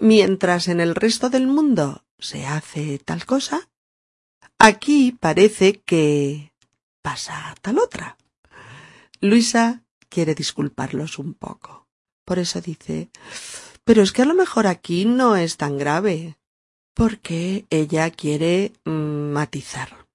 mientras 0.00 0.68
en 0.68 0.80
el 0.80 0.94
resto 0.94 1.30
del 1.30 1.46
mundo 1.46 2.04
se 2.18 2.46
hace 2.46 2.98
tal 2.98 3.24
cosa, 3.26 3.68
aquí 4.58 5.12
parece 5.12 5.80
que 5.80 6.52
pasa 7.02 7.54
tal 7.62 7.78
otra. 7.78 8.16
Luisa 9.20 9.82
quiere 10.08 10.34
disculparlos 10.34 11.18
un 11.18 11.34
poco. 11.34 11.86
Por 12.24 12.38
eso 12.38 12.60
dice, 12.60 13.10
pero 13.84 14.02
es 14.02 14.12
que 14.12 14.22
a 14.22 14.26
lo 14.26 14.34
mejor 14.34 14.66
aquí 14.66 15.04
no 15.04 15.36
es 15.36 15.56
tan 15.56 15.78
grave, 15.78 16.38
porque 16.94 17.66
ella 17.70 18.10
quiere 18.10 18.72
mm, 18.84 19.32
matizar. 19.32 20.06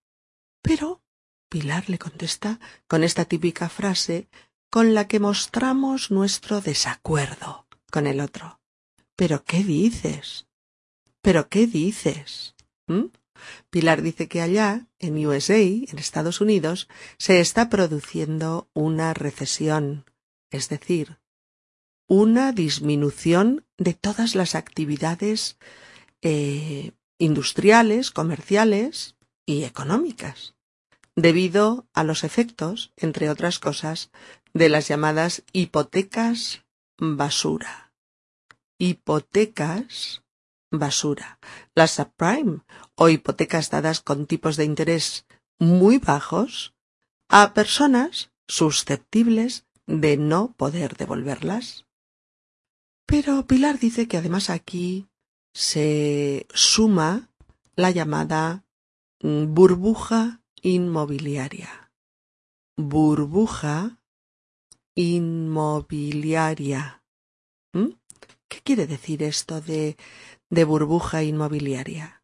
Pero 0.62 1.02
Pilar 1.50 1.90
le 1.90 2.00
contesta 2.00 2.60
con 2.88 3.04
esta 3.04 3.26
típica 3.26 3.70
frase 3.70 4.28
con 4.70 4.94
la 4.94 5.08
que 5.08 5.20
mostramos 5.20 6.12
nuestro 6.12 6.60
desacuerdo 6.60 7.66
con 7.92 8.08
el 8.08 8.20
otro. 8.20 8.60
¿Pero 9.16 9.44
qué 9.44 9.64
dices? 9.64 10.48
¿Pero 11.22 11.50
qué 11.50 11.68
dices? 11.68 12.56
¿Mm? 12.88 13.06
Pilar 13.70 14.02
dice 14.02 14.28
que 14.28 14.42
allá, 14.42 14.88
en 15.00 15.26
USA, 15.26 15.58
en 15.58 15.98
Estados 15.98 16.42
Unidos, 16.42 16.88
se 17.18 17.40
está 17.40 17.70
produciendo 17.70 18.70
una 18.74 19.14
recesión, 19.14 20.06
es 20.52 20.70
decir, 20.70 21.18
una 22.08 22.52
disminución 22.52 23.66
de 23.78 23.94
todas 23.94 24.36
las 24.36 24.56
actividades 24.56 25.58
eh, 26.22 26.92
industriales, 27.18 28.12
comerciales 28.12 29.16
y 29.46 29.64
económicas 29.64 30.56
debido 31.16 31.88
a 31.94 32.04
los 32.04 32.24
efectos, 32.24 32.92
entre 32.98 33.30
otras 33.30 33.60
cosas, 33.60 34.12
de 34.54 34.70
las 34.70 34.88
llamadas 34.88 35.44
hipotecas 35.54 36.64
basura. 36.98 37.85
Hipotecas, 38.78 40.24
basura. 40.72 41.40
Las 41.76 41.92
subprime 41.92 42.62
o 42.96 43.10
hipotecas 43.10 43.70
dadas 43.70 44.02
con 44.02 44.26
tipos 44.26 44.58
de 44.58 44.66
interés 44.66 45.26
muy 45.60 45.98
bajos 45.98 46.74
a 47.30 47.54
personas 47.54 48.32
susceptibles 48.48 49.66
de 49.88 50.18
no 50.18 50.54
poder 50.54 50.98
devolverlas. 50.98 51.86
Pero 53.06 53.46
Pilar 53.46 53.80
dice 53.80 54.08
que 54.08 54.18
además 54.18 54.50
aquí 54.50 55.08
se 55.54 56.48
suma 56.54 57.30
la 57.76 57.92
llamada 57.92 58.66
burbuja 59.22 60.42
inmobiliaria. 60.62 61.92
Burbuja 62.78 64.02
inmobiliaria. 64.96 67.05
¿Mm? 68.66 68.68
¿Qué 68.68 68.74
quiere 68.74 68.88
decir 68.88 69.22
esto 69.22 69.62
de, 69.62 69.96
de 70.50 70.64
burbuja 70.64 71.22
inmobiliaria? 71.22 72.24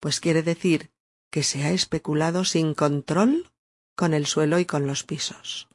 Pues 0.00 0.18
quiere 0.20 0.42
decir 0.42 0.90
que 1.30 1.44
se 1.44 1.62
ha 1.62 1.70
especulado 1.70 2.44
sin 2.44 2.74
control 2.74 3.52
con 3.96 4.12
el 4.12 4.26
suelo 4.26 4.58
y 4.58 4.64
con 4.64 4.88
los 4.88 5.04
pisos. 5.04 5.68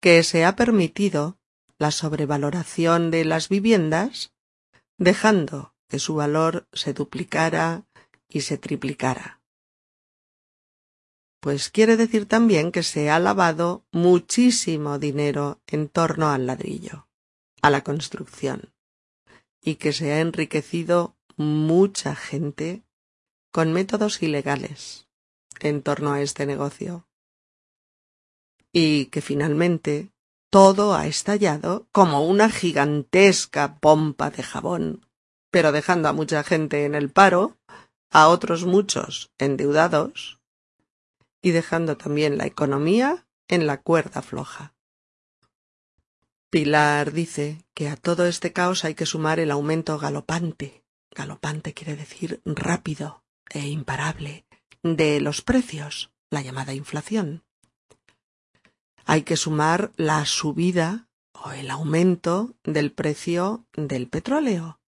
Que 0.00 0.22
se 0.22 0.46
ha 0.46 0.56
permitido 0.56 1.38
la 1.78 1.90
sobrevaloración 1.90 3.10
de 3.10 3.26
las 3.26 3.50
viviendas, 3.50 4.32
dejando 4.96 5.74
que 5.88 5.98
su 5.98 6.14
valor 6.14 6.66
se 6.72 6.94
duplicara 6.94 7.84
y 8.26 8.40
se 8.40 8.56
triplicara. 8.56 9.42
Pues 11.40 11.68
quiere 11.70 11.96
decir 11.98 12.26
también 12.26 12.72
que 12.72 12.82
se 12.82 13.10
ha 13.10 13.18
lavado 13.18 13.84
muchísimo 13.92 14.98
dinero 14.98 15.60
en 15.66 15.88
torno 15.88 16.30
al 16.30 16.46
ladrillo, 16.46 17.06
a 17.66 17.70
la 17.70 17.82
construcción, 17.82 18.72
y 19.60 19.74
que 19.74 19.92
se 19.92 20.12
ha 20.12 20.20
enriquecido 20.20 21.16
mucha 21.36 22.14
gente 22.14 22.84
con 23.50 23.72
métodos 23.72 24.22
ilegales 24.22 25.08
en 25.58 25.82
torno 25.82 26.12
a 26.12 26.22
este 26.22 26.46
negocio. 26.46 27.08
Y 28.72 29.06
que 29.06 29.20
finalmente 29.20 30.12
todo 30.48 30.94
ha 30.94 31.08
estallado 31.08 31.88
como 31.90 32.24
una 32.24 32.50
gigantesca 32.50 33.80
pompa 33.80 34.30
de 34.30 34.44
jabón, 34.44 35.04
pero 35.50 35.72
dejando 35.72 36.08
a 36.08 36.12
mucha 36.12 36.44
gente 36.44 36.84
en 36.84 36.94
el 36.94 37.10
paro, 37.10 37.58
a 38.10 38.28
otros 38.28 38.64
muchos 38.64 39.32
endeudados, 39.38 40.40
y 41.42 41.50
dejando 41.50 41.96
también 41.96 42.38
la 42.38 42.46
economía 42.46 43.26
en 43.48 43.66
la 43.66 43.82
cuerda 43.82 44.22
floja. 44.22 44.75
Pilar 46.56 47.12
dice 47.12 47.62
que 47.74 47.90
a 47.90 47.96
todo 47.96 48.24
este 48.24 48.54
caos 48.54 48.86
hay 48.86 48.94
que 48.94 49.04
sumar 49.04 49.40
el 49.40 49.50
aumento 49.50 49.98
galopante. 49.98 50.82
Galopante 51.14 51.74
quiere 51.74 51.96
decir 51.96 52.40
rápido, 52.46 53.22
e 53.50 53.68
imparable 53.68 54.46
de 54.82 55.20
los 55.20 55.42
precios, 55.42 56.14
la 56.30 56.40
llamada 56.40 56.72
inflación. 56.72 57.44
Hay 59.04 59.20
que 59.20 59.36
sumar 59.36 59.92
la 59.96 60.24
subida 60.24 61.10
o 61.34 61.50
el 61.50 61.70
aumento 61.70 62.54
del 62.64 62.90
precio 62.90 63.66
del 63.74 64.08
petróleo, 64.08 64.80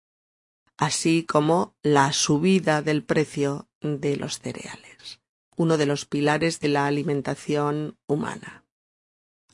así 0.79 1.23
como 1.25 1.77
la 1.83 2.15
subida 2.15 2.81
del 2.81 3.05
precio 3.05 3.69
de 3.83 4.17
los 4.17 4.39
cereales, 4.39 5.21
uno 5.55 5.77
de 5.77 5.85
los 5.85 6.07
pilares 6.07 6.61
de 6.61 6.69
la 6.69 6.87
alimentación 6.87 7.99
humana. 8.07 8.65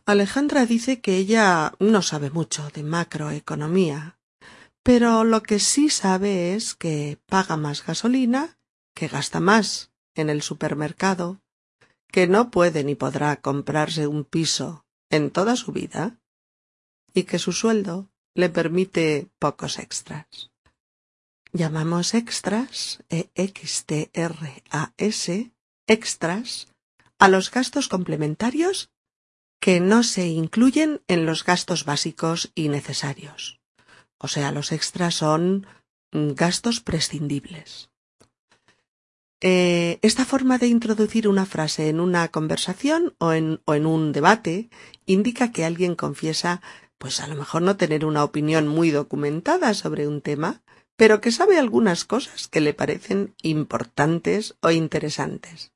Alejandra 0.07 0.67
dice 0.67 1.01
que 1.01 1.17
ella 1.17 1.73
no 1.79 2.03
sabe 2.03 2.29
mucho 2.31 2.69
de 2.71 2.83
macroeconomía, 2.83 4.19
pero 4.83 5.25
lo 5.25 5.43
que 5.43 5.59
sí 5.59 5.89
sabe 5.89 6.55
es 6.55 6.75
que 6.75 7.19
paga 7.27 7.57
más 7.57 7.87
gasolina 7.87 8.59
que 8.95 9.09
gasta 9.09 9.41
más 9.41 9.91
en 10.15 10.29
el 10.29 10.43
supermercado, 10.43 11.41
que 12.09 12.27
no 12.27 12.51
puede 12.51 12.85
ni 12.85 12.95
podrá 12.95 13.41
comprarse 13.41 14.07
un 14.07 14.25
piso 14.25 14.85
en 15.09 15.31
toda 15.31 15.57
su 15.57 15.73
vida, 15.73 16.19
y 17.15 17.23
que 17.25 17.39
su 17.39 17.53
sueldo 17.53 18.11
le 18.35 18.51
permite 18.51 19.31
pocos 19.39 19.79
extras. 19.79 20.51
Llamamos 21.53 22.13
extras, 22.13 23.03
E-X-T-R-A-S, 23.09 23.65
extras, 25.87 26.69
a 27.19 27.29
los 27.29 27.51
gastos 27.51 27.89
complementarios 27.89 28.91
que 29.65 29.81
no 29.81 30.03
se 30.03 30.27
incluyen 30.27 31.01
en 31.09 31.25
los 31.25 31.43
gastos 31.43 31.87
básicos 31.87 32.53
y 32.55 32.69
necesarios. 32.69 33.63
O 34.19 34.29
sea, 34.29 34.53
los 34.53 34.73
extras 34.73 35.15
son 35.15 35.67
gastos 36.13 36.81
prescindibles. 36.81 37.89
Eh, 39.41 40.01
esta 40.03 40.27
forma 40.27 40.59
de 40.59 40.67
introducir 40.67 41.29
una 41.29 41.47
frase 41.47 41.89
en 41.89 42.01
una 42.01 42.29
conversación 42.29 43.15
o 43.17 43.33
en 43.33 43.87
un 43.87 44.13
debate 44.13 44.69
indica 45.07 45.51
que 45.51 45.65
alguien 45.65 45.95
confiesa, 45.95 46.61
pues 46.99 47.21
a 47.21 47.27
lo 47.27 47.35
mejor 47.35 47.63
no 47.63 47.79
tener 47.79 48.05
una 48.05 48.23
opinión 48.23 48.69
muy 48.69 48.91
documentada 48.91 49.73
sobre 49.73 50.07
un 50.07 50.21
tema, 50.21 50.61
pero 50.95 51.23
que 51.23 51.33
sabe 51.33 51.59
algunas 51.59 52.05
cosas 52.05 52.49
que 52.49 52.61
le 52.61 52.75
parecen 52.75 53.35
importantes 53.41 54.57
o 54.61 54.71
interesantes 54.71 55.73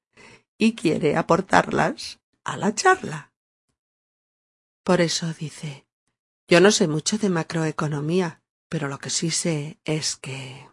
y 0.59 0.74
quiere 0.74 1.16
aportarlas 1.16 2.20
a 2.44 2.59
la 2.59 2.74
charla. 2.74 3.27
Por 4.88 5.03
eso 5.03 5.35
dice, 5.35 5.85
yo 6.48 6.62
no 6.62 6.70
sé 6.70 6.88
mucho 6.88 7.18
de 7.18 7.29
macroeconomía, 7.29 8.40
pero 8.70 8.88
lo 8.88 8.98
que 8.98 9.11
sí 9.11 9.31
sé 9.31 9.79
es 9.85 10.16
que 10.16 10.66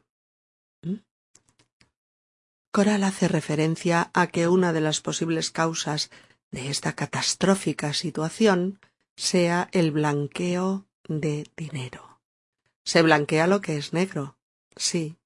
Coral 2.72 3.04
hace 3.04 3.28
referencia 3.28 4.12
a 4.14 4.28
que 4.28 4.48
una 4.48 4.72
de 4.72 4.80
las 4.80 5.02
posibles 5.02 5.52
causas 5.52 6.12
de 6.50 6.70
esta 6.70 6.94
catastrófica 6.94 7.92
situación 7.92 8.80
sea 9.18 9.68
el 9.74 9.92
blanqueo 9.92 10.88
de 11.10 11.52
dinero. 11.58 12.22
Se 12.86 13.02
blanquea 13.02 13.48
lo 13.48 13.60
que 13.60 13.76
es 13.76 13.92
negro. 13.92 14.38
Sí, 14.78 15.18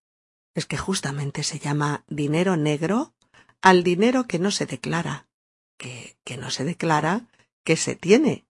es 0.56 0.65
que 0.65 0.78
justamente 0.78 1.43
se 1.43 1.60
llama 1.60 2.06
dinero 2.08 2.58
negro 2.58 3.13
al 3.62 3.84
dinero 3.84 4.25
que 4.25 4.39
no 4.39 4.49
se 4.49 4.65
declara, 4.65 5.28
que, 5.78 6.17
que 6.23 6.38
no 6.38 6.49
se 6.49 6.63
declara, 6.63 7.28
que 7.63 7.78
se 7.78 7.95
tiene, 7.95 8.48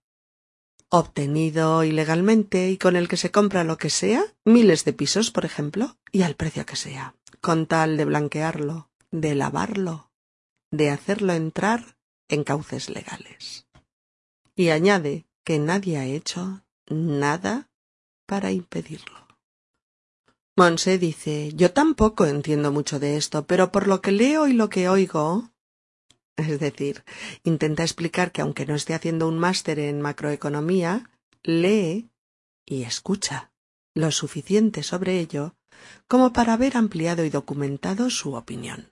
obtenido 0.90 1.82
ilegalmente 1.84 2.70
y 2.70 2.76
con 2.76 2.96
el 2.96 3.08
que 3.08 3.16
se 3.16 3.30
compra 3.30 3.64
lo 3.64 3.78
que 3.78 3.90
sea, 3.90 4.22
miles 4.44 4.84
de 4.84 4.92
pisos, 4.92 5.30
por 5.30 5.44
ejemplo, 5.44 5.96
y 6.12 6.22
al 6.22 6.34
precio 6.34 6.66
que 6.66 6.76
sea, 6.76 7.14
con 7.40 7.66
tal 7.66 7.96
de 7.96 8.04
blanquearlo 8.04 8.90
de 9.10 9.34
lavarlo, 9.34 10.10
de 10.70 10.90
hacerlo 10.90 11.32
entrar 11.32 11.96
en 12.28 12.44
cauces 12.44 12.90
legales. 12.90 13.66
Y 14.54 14.70
añade 14.70 15.26
que 15.44 15.58
nadie 15.58 15.98
ha 15.98 16.04
hecho 16.04 16.64
nada 16.88 17.70
para 18.26 18.52
impedirlo. 18.52 19.26
Monse 20.56 20.98
dice 20.98 21.52
Yo 21.54 21.72
tampoco 21.72 22.26
entiendo 22.26 22.70
mucho 22.70 23.00
de 23.00 23.16
esto, 23.16 23.46
pero 23.46 23.72
por 23.72 23.88
lo 23.88 24.00
que 24.00 24.12
leo 24.12 24.46
y 24.46 24.52
lo 24.52 24.68
que 24.68 24.88
oigo. 24.88 25.49
Es 26.36 26.60
decir, 26.60 27.04
intenta 27.44 27.82
explicar 27.82 28.32
que 28.32 28.40
aunque 28.40 28.66
no 28.66 28.74
esté 28.74 28.94
haciendo 28.94 29.28
un 29.28 29.38
máster 29.38 29.78
en 29.78 30.00
macroeconomía, 30.00 31.10
lee 31.42 32.10
y 32.66 32.82
escucha 32.84 33.50
lo 33.94 34.10
suficiente 34.10 34.82
sobre 34.82 35.18
ello 35.18 35.54
como 36.08 36.32
para 36.32 36.54
haber 36.54 36.76
ampliado 36.76 37.24
y 37.24 37.30
documentado 37.30 38.10
su 38.10 38.34
opinión. 38.34 38.88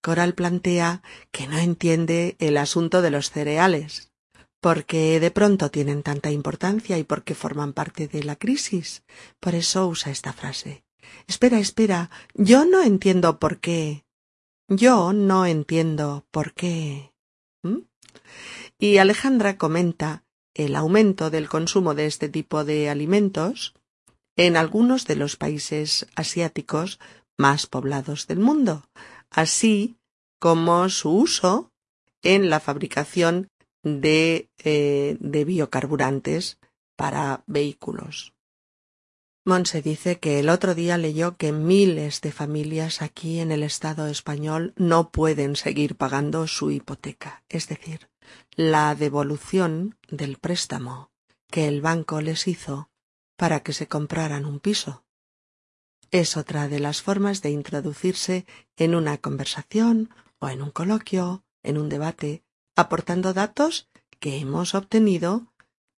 Coral 0.00 0.34
plantea 0.34 1.02
que 1.32 1.48
no 1.48 1.58
entiende 1.58 2.36
el 2.38 2.56
asunto 2.56 3.02
de 3.02 3.10
los 3.10 3.30
cereales, 3.30 4.12
porque 4.60 5.20
de 5.20 5.30
pronto 5.30 5.70
tienen 5.70 6.02
tanta 6.02 6.30
importancia 6.30 6.98
y 6.98 7.04
porque 7.04 7.34
forman 7.34 7.72
parte 7.72 8.08
de 8.08 8.24
la 8.24 8.36
crisis. 8.36 9.02
Por 9.40 9.54
eso 9.54 9.86
usa 9.86 10.12
esta 10.12 10.32
frase. 10.32 10.84
Espera, 11.26 11.58
espera, 11.58 12.10
yo 12.34 12.64
no 12.64 12.82
entiendo 12.82 13.38
por 13.38 13.58
qué. 13.60 14.04
Yo 14.68 15.14
no 15.14 15.46
entiendo 15.46 16.26
por 16.30 16.52
qué. 16.52 17.14
Y 18.78 18.98
Alejandra 18.98 19.56
comenta 19.56 20.24
el 20.54 20.76
aumento 20.76 21.30
del 21.30 21.48
consumo 21.48 21.94
de 21.94 22.04
este 22.04 22.28
tipo 22.28 22.64
de 22.64 22.90
alimentos 22.90 23.74
en 24.36 24.58
algunos 24.58 25.06
de 25.06 25.16
los 25.16 25.36
países 25.36 26.06
asiáticos 26.16 27.00
más 27.38 27.66
poblados 27.66 28.26
del 28.26 28.40
mundo, 28.40 28.84
así 29.30 29.96
como 30.38 30.88
su 30.90 31.10
uso 31.12 31.72
en 32.22 32.50
la 32.50 32.60
fabricación 32.60 33.48
de, 33.82 34.50
eh, 34.62 35.16
de 35.18 35.44
biocarburantes 35.44 36.58
para 36.94 37.42
vehículos. 37.46 38.34
Monse 39.48 39.80
dice 39.80 40.18
que 40.18 40.40
el 40.40 40.50
otro 40.50 40.74
día 40.74 40.98
leyó 40.98 41.38
que 41.38 41.52
miles 41.52 42.20
de 42.20 42.32
familias 42.32 43.00
aquí 43.00 43.40
en 43.40 43.50
el 43.50 43.62
Estado 43.62 44.06
español 44.06 44.74
no 44.76 45.10
pueden 45.10 45.56
seguir 45.56 45.96
pagando 45.96 46.46
su 46.46 46.70
hipoteca, 46.70 47.44
es 47.48 47.66
decir, 47.66 48.10
la 48.56 48.94
devolución 48.94 49.96
del 50.10 50.36
préstamo 50.36 51.10
que 51.50 51.66
el 51.66 51.80
banco 51.80 52.20
les 52.20 52.46
hizo 52.46 52.90
para 53.38 53.60
que 53.60 53.72
se 53.72 53.88
compraran 53.88 54.44
un 54.44 54.60
piso. 54.60 55.06
Es 56.10 56.36
otra 56.36 56.68
de 56.68 56.80
las 56.80 57.00
formas 57.00 57.40
de 57.40 57.48
introducirse 57.48 58.44
en 58.76 58.94
una 58.94 59.16
conversación 59.16 60.10
o 60.40 60.50
en 60.50 60.60
un 60.60 60.70
coloquio, 60.70 61.42
en 61.62 61.78
un 61.78 61.88
debate, 61.88 62.42
aportando 62.76 63.32
datos 63.32 63.88
que 64.20 64.36
hemos 64.36 64.74
obtenido 64.74 65.46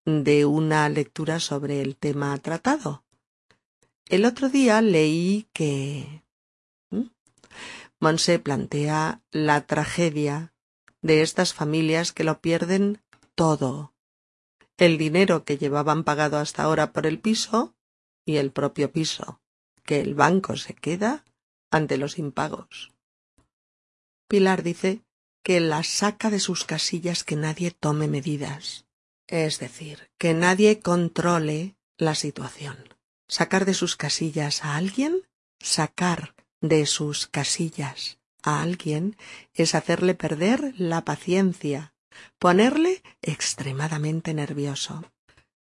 de 0.05 0.45
una 0.45 0.87
lectura 0.87 1.41
sobre 1.41 1.81
el 1.81 1.97
tema 1.97 2.37
tratado. 2.37 3.03
El 4.11 4.25
otro 4.25 4.49
día 4.49 4.81
leí 4.81 5.47
que 5.53 6.25
Monse 7.97 8.39
plantea 8.39 9.21
la 9.31 9.65
tragedia 9.65 10.53
de 11.01 11.21
estas 11.21 11.53
familias 11.53 12.11
que 12.11 12.25
lo 12.25 12.41
pierden 12.41 13.01
todo. 13.35 13.93
El 14.75 14.97
dinero 14.97 15.45
que 15.45 15.57
llevaban 15.57 16.03
pagado 16.03 16.39
hasta 16.39 16.63
ahora 16.63 16.91
por 16.91 17.07
el 17.07 17.21
piso 17.21 17.73
y 18.25 18.35
el 18.35 18.51
propio 18.51 18.91
piso, 18.91 19.39
que 19.85 20.01
el 20.01 20.13
banco 20.13 20.57
se 20.57 20.73
queda 20.73 21.23
ante 21.71 21.95
los 21.95 22.19
impagos. 22.19 22.91
Pilar 24.27 24.61
dice 24.61 25.05
que 25.41 25.61
la 25.61 25.83
saca 25.83 26.29
de 26.29 26.41
sus 26.41 26.65
casillas 26.65 27.23
que 27.23 27.37
nadie 27.37 27.71
tome 27.71 28.09
medidas, 28.09 28.85
es 29.27 29.59
decir, 29.59 30.11
que 30.17 30.33
nadie 30.33 30.81
controle 30.81 31.77
la 31.97 32.13
situación. 32.13 32.90
Sacar 33.31 33.63
de 33.63 33.73
sus 33.73 33.95
casillas 33.95 34.65
a 34.65 34.75
alguien, 34.75 35.25
sacar 35.57 36.35
de 36.59 36.85
sus 36.85 37.27
casillas 37.27 38.19
a 38.43 38.61
alguien 38.61 39.15
es 39.53 39.73
hacerle 39.73 40.15
perder 40.15 40.73
la 40.77 41.05
paciencia, 41.05 41.93
ponerle 42.39 43.01
extremadamente 43.21 44.33
nervioso. 44.33 45.05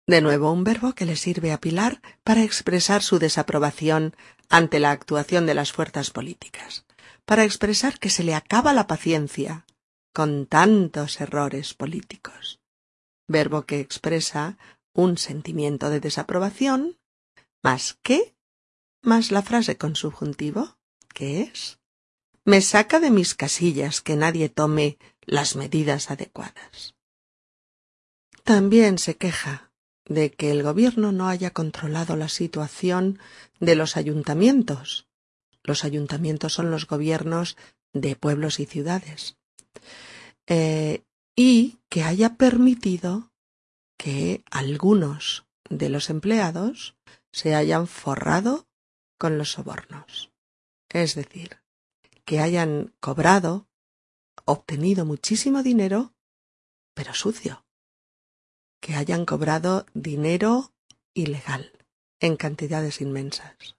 De 0.07 0.19
nuevo 0.19 0.51
un 0.51 0.63
verbo 0.63 0.93
que 0.93 1.05
le 1.05 1.15
sirve 1.15 1.51
a 1.51 1.61
Pilar 1.61 2.01
para 2.23 2.41
expresar 2.41 3.03
su 3.03 3.19
desaprobación 3.19 4.15
ante 4.49 4.79
la 4.79 4.89
actuación 4.89 5.45
de 5.45 5.53
las 5.53 5.71
fuerzas 5.71 6.09
políticas, 6.09 6.87
para 7.23 7.43
expresar 7.43 7.99
que 7.99 8.09
se 8.09 8.23
le 8.23 8.33
acaba 8.33 8.73
la 8.73 8.87
paciencia 8.87 9.67
con 10.11 10.47
tantos 10.47 11.21
errores 11.21 11.75
políticos. 11.75 12.59
Verbo 13.27 13.67
que 13.67 13.79
expresa 13.79 14.57
un 14.91 15.19
sentimiento 15.19 15.91
de 15.91 15.99
desaprobación, 15.99 16.98
más 17.61 17.97
que, 18.01 18.35
más 19.01 19.31
la 19.31 19.41
frase 19.41 19.77
con 19.77 19.95
subjuntivo, 19.95 20.77
que 21.13 21.41
es 21.41 21.79
me 22.49 22.61
saca 22.61 22.99
de 22.99 23.11
mis 23.11 23.35
casillas 23.35 24.01
que 24.01 24.15
nadie 24.15 24.49
tome 24.49 24.97
las 25.21 25.55
medidas 25.55 26.09
adecuadas. 26.09 26.95
También 28.43 28.97
se 28.97 29.17
queja 29.17 29.71
de 30.05 30.31
que 30.31 30.49
el 30.49 30.63
gobierno 30.63 31.11
no 31.11 31.27
haya 31.27 31.51
controlado 31.51 32.15
la 32.15 32.27
situación 32.27 33.19
de 33.59 33.75
los 33.75 33.97
ayuntamientos. 33.97 35.07
Los 35.61 35.83
ayuntamientos 35.83 36.53
son 36.53 36.71
los 36.71 36.87
gobiernos 36.87 37.55
de 37.93 38.15
pueblos 38.15 38.59
y 38.59 38.65
ciudades. 38.65 39.37
Eh, 40.47 41.03
y 41.35 41.77
que 41.89 42.03
haya 42.03 42.35
permitido 42.35 43.31
que 43.97 44.43
algunos 44.49 45.45
de 45.69 45.89
los 45.89 46.09
empleados 46.09 46.95
se 47.31 47.55
hayan 47.55 47.87
forrado 47.87 48.67
con 49.17 49.37
los 49.37 49.51
sobornos. 49.51 50.31
Es 50.89 51.15
decir, 51.15 51.61
que 52.25 52.39
hayan 52.39 52.93
cobrado, 52.99 53.67
obtenido 54.45 55.05
muchísimo 55.05 55.63
dinero, 55.63 56.13
pero 56.93 57.13
sucio. 57.13 57.65
Que 58.81 58.95
hayan 58.95 59.25
cobrado 59.25 59.85
dinero 59.93 60.73
ilegal, 61.13 61.71
en 62.19 62.37
cantidades 62.37 63.01
inmensas. 63.01 63.75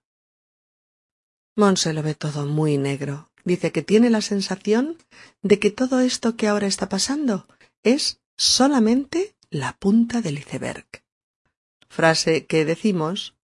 Monse 1.55 1.93
lo 1.93 2.03
ve 2.03 2.15
todo 2.15 2.45
muy 2.45 2.77
negro. 2.77 3.29
Dice 3.43 3.71
que 3.71 3.81
tiene 3.81 4.09
la 4.09 4.21
sensación 4.21 4.97
de 5.41 5.59
que 5.59 5.71
todo 5.71 5.99
esto 5.99 6.37
que 6.37 6.47
ahora 6.47 6.67
está 6.67 6.87
pasando 6.87 7.47
es 7.83 8.21
solamente 8.37 9.35
la 9.49 9.77
punta 9.77 10.21
del 10.21 10.37
iceberg. 10.37 10.87
Frase 11.91 12.45
que 12.45 12.63
decimos 12.63 13.35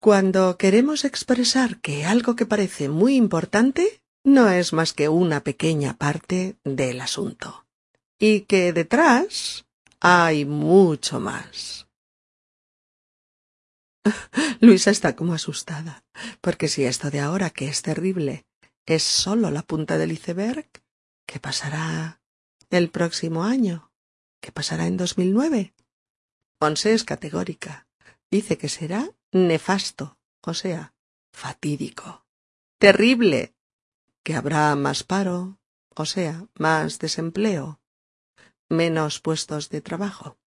cuando 0.00 0.56
queremos 0.56 1.04
expresar 1.04 1.82
que 1.82 2.06
algo 2.06 2.34
que 2.34 2.46
parece 2.46 2.88
muy 2.88 3.14
importante 3.14 4.00
no 4.24 4.48
es 4.48 4.72
más 4.72 4.94
que 4.94 5.10
una 5.10 5.44
pequeña 5.44 5.98
parte 5.98 6.56
del 6.64 7.02
asunto, 7.02 7.66
y 8.18 8.40
que 8.48 8.72
detrás 8.72 9.66
hay 10.00 10.46
mucho 10.46 11.20
más. 11.20 11.86
Luisa 14.60 14.90
está 14.90 15.14
como 15.14 15.34
asustada, 15.34 16.04
porque 16.40 16.68
si 16.68 16.84
esto 16.84 17.10
de 17.10 17.20
ahora, 17.20 17.50
que 17.50 17.68
es 17.68 17.82
terrible, 17.82 18.46
es 18.86 19.02
solo 19.02 19.50
la 19.50 19.60
punta 19.60 19.98
del 19.98 20.12
iceberg, 20.12 20.70
¿qué 21.26 21.38
pasará 21.38 22.22
el 22.70 22.88
próximo 22.88 23.44
año? 23.44 23.92
¿Qué 24.40 24.52
pasará 24.52 24.86
en 24.86 24.96
2009? 24.96 25.74
Ponce 26.64 26.94
es 26.94 27.04
categórica. 27.04 27.86
Dice 28.30 28.56
que 28.56 28.70
será 28.70 29.10
nefasto, 29.32 30.16
o 30.40 30.54
sea, 30.54 30.94
fatídico, 31.30 32.24
terrible, 32.78 33.54
que 34.22 34.34
habrá 34.34 34.74
más 34.74 35.04
paro, 35.04 35.58
o 35.94 36.06
sea, 36.06 36.46
más 36.54 36.98
desempleo, 36.98 37.82
menos 38.70 39.20
puestos 39.20 39.68
de 39.68 39.82
trabajo, 39.82 40.38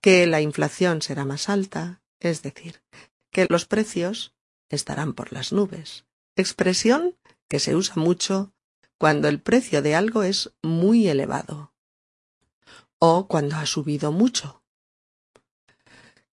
que 0.00 0.28
la 0.28 0.40
inflación 0.40 1.02
será 1.02 1.24
más 1.24 1.48
alta, 1.48 2.00
es 2.20 2.42
decir, 2.42 2.84
que 3.32 3.48
los 3.50 3.66
precios 3.66 4.36
estarán 4.68 5.14
por 5.14 5.32
las 5.32 5.52
nubes, 5.52 6.06
expresión 6.36 7.18
que 7.48 7.58
se 7.58 7.74
usa 7.74 7.96
mucho 7.96 8.54
cuando 8.98 9.26
el 9.26 9.40
precio 9.40 9.82
de 9.82 9.96
algo 9.96 10.22
es 10.22 10.52
muy 10.62 11.08
elevado 11.08 11.74
o 13.00 13.26
cuando 13.26 13.56
ha 13.56 13.66
subido 13.66 14.12
mucho, 14.12 14.61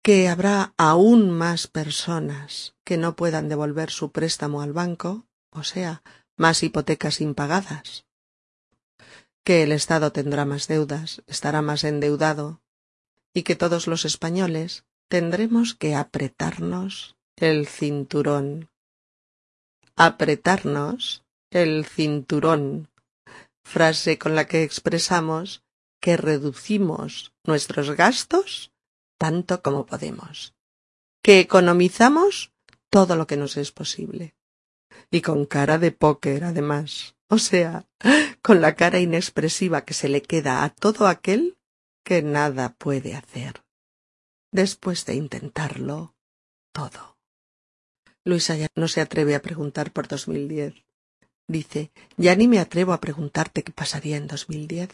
que 0.03 0.27
habrá 0.27 0.73
aún 0.77 1.31
más 1.31 1.67
personas 1.67 2.75
que 2.83 2.97
no 2.97 3.15
puedan 3.15 3.49
devolver 3.49 3.89
su 3.89 4.11
préstamo 4.11 4.61
al 4.61 4.73
banco 4.73 5.25
o 5.53 5.63
sea, 5.63 6.03
más 6.35 6.63
hipotecas 6.63 7.21
impagadas. 7.21 8.05
Que 9.43 9.63
el 9.63 9.71
Estado 9.71 10.11
tendrá 10.11 10.45
más 10.45 10.67
deudas, 10.67 11.21
estará 11.27 11.61
más 11.61 11.83
endeudado, 11.83 12.61
y 13.33 13.43
que 13.43 13.55
todos 13.55 13.87
los 13.87 14.05
españoles 14.05 14.85
tendremos 15.09 15.75
que 15.75 15.95
apretarnos 15.95 17.17
el 17.35 17.67
cinturón. 17.67 18.69
Apretarnos 19.95 21.23
el 21.51 21.85
cinturón, 21.85 22.89
frase 23.63 24.17
con 24.17 24.35
la 24.35 24.47
que 24.47 24.63
expresamos 24.63 25.63
que 25.99 26.17
reducimos 26.17 27.33
nuestros 27.43 27.91
gastos 27.91 28.72
tanto 29.17 29.61
como 29.61 29.85
podemos, 29.85 30.53
que 31.21 31.39
economizamos 31.39 32.53
todo 32.89 33.15
lo 33.15 33.27
que 33.27 33.37
nos 33.37 33.57
es 33.57 33.71
posible 33.71 34.35
y 35.09 35.21
con 35.21 35.45
cara 35.45 35.77
de 35.77 35.91
póker 35.91 36.43
además. 36.43 37.15
O 37.27 37.37
sea, 37.39 37.87
con 38.41 38.61
la 38.61 38.75
cara 38.75 38.99
inexpresiva 38.99 39.85
que 39.85 39.93
se 39.93 40.09
le 40.09 40.21
queda 40.21 40.63
a 40.63 40.69
todo 40.69 41.07
aquel 41.07 41.57
que 42.03 42.21
nada 42.21 42.75
puede 42.75 43.15
hacer, 43.15 43.63
después 44.51 45.05
de 45.05 45.15
intentarlo 45.15 46.15
todo. 46.73 47.17
Luisa 48.25 48.55
ya 48.55 48.67
no 48.75 48.87
se 48.87 49.01
atreve 49.01 49.35
a 49.35 49.41
preguntar 49.41 49.91
por 49.91 50.07
2010. 50.07 50.75
Dice, 51.47 51.91
ya 52.17 52.35
ni 52.35 52.47
me 52.47 52.59
atrevo 52.59 52.93
a 52.93 53.01
preguntarte 53.01 53.63
qué 53.63 53.71
pasaría 53.71 54.17
en 54.17 54.27
2010. 54.27 54.89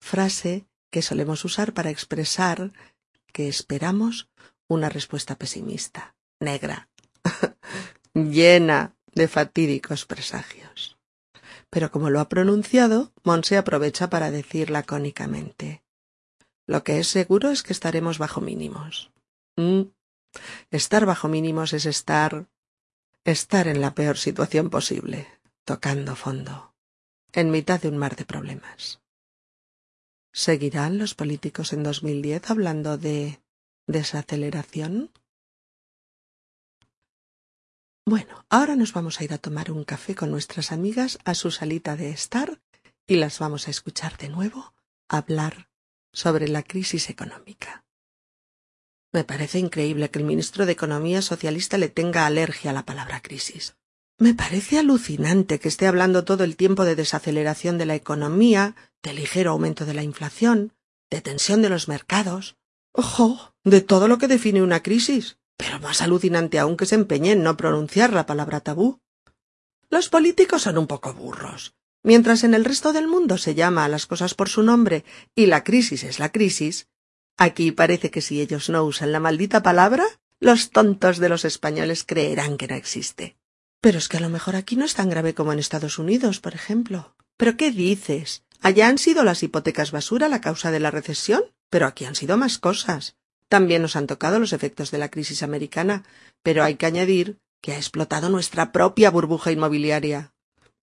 Frase 0.00 0.66
que 0.90 1.02
solemos 1.02 1.44
usar 1.44 1.72
para 1.72 1.90
expresar 1.90 2.72
que 3.30 3.48
esperamos 3.48 4.28
una 4.68 4.88
respuesta 4.88 5.36
pesimista, 5.36 6.14
negra, 6.38 6.88
llena 8.14 8.96
de 9.12 9.28
fatídicos 9.28 10.06
presagios. 10.06 10.98
Pero 11.70 11.90
como 11.90 12.10
lo 12.10 12.20
ha 12.20 12.28
pronunciado, 12.28 13.12
Monse 13.22 13.56
aprovecha 13.56 14.10
para 14.10 14.30
decir 14.30 14.70
lacónicamente 14.70 15.82
Lo 16.66 16.84
que 16.84 16.98
es 16.98 17.08
seguro 17.08 17.50
es 17.50 17.62
que 17.62 17.72
estaremos 17.72 18.18
bajo 18.18 18.40
mínimos. 18.40 19.10
Mm. 19.56 19.82
Estar 20.70 21.06
bajo 21.06 21.28
mínimos 21.28 21.72
es 21.72 21.86
estar 21.86 22.46
estar 23.24 23.68
en 23.68 23.80
la 23.80 23.94
peor 23.94 24.16
situación 24.16 24.70
posible, 24.70 25.28
tocando 25.64 26.16
fondo, 26.16 26.74
en 27.32 27.50
mitad 27.50 27.80
de 27.80 27.88
un 27.88 27.98
mar 27.98 28.16
de 28.16 28.24
problemas. 28.24 29.00
¿Seguirán 30.32 30.98
los 30.98 31.14
políticos 31.14 31.72
en 31.72 31.82
2010 31.82 32.50
hablando 32.50 32.98
de 32.98 33.40
desaceleración? 33.86 35.10
Bueno, 38.06 38.44
ahora 38.48 38.76
nos 38.76 38.92
vamos 38.92 39.20
a 39.20 39.24
ir 39.24 39.32
a 39.32 39.38
tomar 39.38 39.70
un 39.70 39.84
café 39.84 40.14
con 40.14 40.30
nuestras 40.30 40.72
amigas 40.72 41.18
a 41.24 41.34
su 41.34 41.50
salita 41.50 41.96
de 41.96 42.10
estar 42.10 42.60
y 43.06 43.16
las 43.16 43.38
vamos 43.40 43.66
a 43.66 43.70
escuchar 43.70 44.16
de 44.18 44.28
nuevo 44.28 44.72
hablar 45.08 45.68
sobre 46.12 46.48
la 46.48 46.62
crisis 46.62 47.10
económica. 47.10 47.84
Me 49.12 49.24
parece 49.24 49.58
increíble 49.58 50.10
que 50.10 50.20
el 50.20 50.24
ministro 50.24 50.66
de 50.66 50.72
Economía 50.72 51.20
socialista 51.22 51.76
le 51.78 51.88
tenga 51.88 52.26
alergia 52.26 52.70
a 52.70 52.74
la 52.74 52.86
palabra 52.86 53.20
crisis. 53.20 53.76
Me 54.20 54.34
parece 54.34 54.78
alucinante 54.78 55.58
que 55.58 55.68
esté 55.68 55.86
hablando 55.86 56.24
todo 56.24 56.44
el 56.44 56.54
tiempo 56.54 56.84
de 56.84 56.94
desaceleración 56.94 57.78
de 57.78 57.86
la 57.86 57.94
economía, 57.94 58.76
de 59.02 59.14
ligero 59.14 59.52
aumento 59.52 59.86
de 59.86 59.94
la 59.94 60.02
inflación, 60.02 60.74
de 61.08 61.22
tensión 61.22 61.62
de 61.62 61.70
los 61.70 61.88
mercados. 61.88 62.58
¡Ojo! 62.92 63.54
De 63.64 63.80
todo 63.80 64.08
lo 64.08 64.18
que 64.18 64.28
define 64.28 64.62
una 64.62 64.82
crisis. 64.82 65.38
Pero 65.56 65.80
más 65.80 66.02
alucinante 66.02 66.58
aún 66.58 66.76
que 66.76 66.84
se 66.84 66.96
empeñe 66.96 67.32
en 67.32 67.42
no 67.42 67.56
pronunciar 67.56 68.12
la 68.12 68.26
palabra 68.26 68.60
tabú. 68.60 69.00
Los 69.88 70.10
políticos 70.10 70.60
son 70.60 70.76
un 70.76 70.86
poco 70.86 71.14
burros. 71.14 71.74
Mientras 72.02 72.44
en 72.44 72.52
el 72.52 72.66
resto 72.66 72.92
del 72.92 73.08
mundo 73.08 73.38
se 73.38 73.54
llama 73.54 73.86
a 73.86 73.88
las 73.88 74.04
cosas 74.04 74.34
por 74.34 74.50
su 74.50 74.62
nombre 74.62 75.02
y 75.34 75.46
la 75.46 75.64
crisis 75.64 76.04
es 76.04 76.18
la 76.18 76.30
crisis, 76.30 76.88
aquí 77.38 77.72
parece 77.72 78.10
que 78.10 78.20
si 78.20 78.42
ellos 78.42 78.68
no 78.68 78.84
usan 78.84 79.12
la 79.12 79.20
maldita 79.20 79.62
palabra, 79.62 80.04
los 80.40 80.68
tontos 80.68 81.16
de 81.16 81.30
los 81.30 81.46
españoles 81.46 82.04
creerán 82.04 82.58
que 82.58 82.68
no 82.68 82.74
existe. 82.74 83.39
Pero 83.80 83.98
es 83.98 84.08
que 84.08 84.18
a 84.18 84.20
lo 84.20 84.28
mejor 84.28 84.56
aquí 84.56 84.76
no 84.76 84.84
es 84.84 84.94
tan 84.94 85.08
grave 85.08 85.34
como 85.34 85.52
en 85.52 85.58
Estados 85.58 85.98
Unidos, 85.98 86.40
por 86.40 86.54
ejemplo. 86.54 87.14
¿Pero 87.36 87.56
qué 87.56 87.70
dices? 87.70 88.44
Allá 88.60 88.88
han 88.88 88.98
sido 88.98 89.24
las 89.24 89.42
hipotecas 89.42 89.90
basura 89.90 90.28
la 90.28 90.42
causa 90.42 90.70
de 90.70 90.80
la 90.80 90.90
recesión, 90.90 91.42
pero 91.70 91.86
aquí 91.86 92.04
han 92.04 92.14
sido 92.14 92.36
más 92.36 92.58
cosas. 92.58 93.16
También 93.48 93.82
nos 93.82 93.96
han 93.96 94.06
tocado 94.06 94.38
los 94.38 94.52
efectos 94.52 94.90
de 94.90 94.98
la 94.98 95.08
crisis 95.08 95.42
americana, 95.42 96.04
pero 96.42 96.62
hay 96.62 96.74
que 96.74 96.86
añadir 96.86 97.38
que 97.62 97.72
ha 97.72 97.76
explotado 97.76 98.28
nuestra 98.28 98.70
propia 98.72 99.10
burbuja 99.10 99.50
inmobiliaria. 99.50 100.32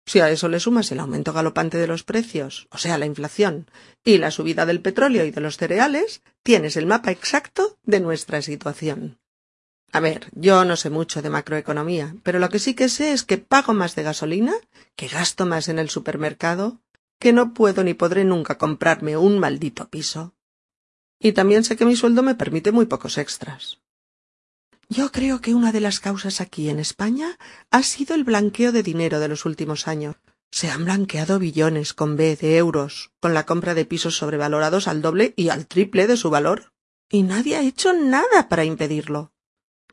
Si 0.06 0.20
a 0.20 0.30
eso 0.30 0.48
le 0.48 0.60
sumas 0.60 0.92
el 0.92 1.00
aumento 1.00 1.34
galopante 1.34 1.78
de 1.78 1.88
los 1.88 2.04
precios, 2.04 2.68
o 2.72 2.78
sea, 2.78 2.98
la 2.98 3.06
inflación, 3.06 3.70
y 4.04 4.18
la 4.18 4.32
subida 4.32 4.66
del 4.66 4.82
petróleo 4.82 5.26
y 5.26 5.32
de 5.32 5.42
los 5.42 5.58
cereales, 5.58 6.22
tienes 6.44 6.78
el 6.78 6.86
mapa 6.86 7.12
exacto 7.12 7.78
de 7.84 8.00
nuestra 8.00 8.42
situación. 8.42 9.20
A 9.92 10.00
ver, 10.00 10.28
yo 10.34 10.66
no 10.66 10.76
sé 10.76 10.90
mucho 10.90 11.22
de 11.22 11.30
macroeconomía, 11.30 12.16
pero 12.24 12.40
lo 12.40 12.50
que 12.50 12.60
sí 12.60 12.74
que 12.74 12.90
sé 12.90 13.14
es 13.14 13.24
que 13.24 13.38
pago 13.38 13.74
más 13.74 13.96
de 13.96 14.04
gasolina, 14.04 14.54
que 14.96 15.08
gasto 15.08 15.46
más 15.46 15.70
en 15.70 15.80
el 15.80 15.90
supermercado, 15.90 16.80
que 17.20 17.34
no 17.34 17.54
puedo 17.54 17.84
ni 17.84 17.94
podré 17.94 18.24
nunca 18.26 18.58
comprarme 18.58 19.18
un 19.18 19.40
maldito 19.40 19.90
piso. 19.90 20.34
Y 21.20 21.32
también 21.32 21.64
sé 21.64 21.76
que 21.76 21.86
mi 21.86 21.96
sueldo 21.96 22.22
me 22.22 22.36
permite 22.36 22.72
muy 22.72 22.86
pocos 22.86 23.18
extras. 23.18 23.80
Yo 24.90 25.12
creo 25.12 25.42
que 25.42 25.56
una 25.56 25.72
de 25.72 25.82
las 25.82 26.00
causas 26.00 26.40
aquí 26.40 26.70
en 26.70 26.80
España 26.80 27.38
ha 27.72 27.84
sido 27.84 28.16
el 28.16 28.24
blanqueo 28.24 28.72
de 28.72 28.84
dinero 28.84 29.20
de 29.20 29.28
los 29.28 29.46
últimos 29.46 29.88
años. 29.88 30.16
Se 30.50 30.70
han 30.70 30.86
blanqueado 30.86 31.40
billones 31.40 31.94
con 31.94 32.16
B 32.16 32.38
de 32.38 32.58
euros, 32.58 33.12
con 33.20 33.34
la 33.34 33.46
compra 33.46 33.74
de 33.74 33.84
pisos 33.84 34.16
sobrevalorados 34.16 34.88
al 34.88 35.02
doble 35.02 35.34
y 35.36 35.50
al 35.50 35.68
triple 35.68 36.08
de 36.08 36.16
su 36.16 36.30
valor. 36.30 36.72
Y 37.10 37.24
nadie 37.24 37.58
ha 37.58 37.62
hecho 37.62 37.94
nada 37.94 38.48
para 38.48 38.64
impedirlo. 38.64 39.34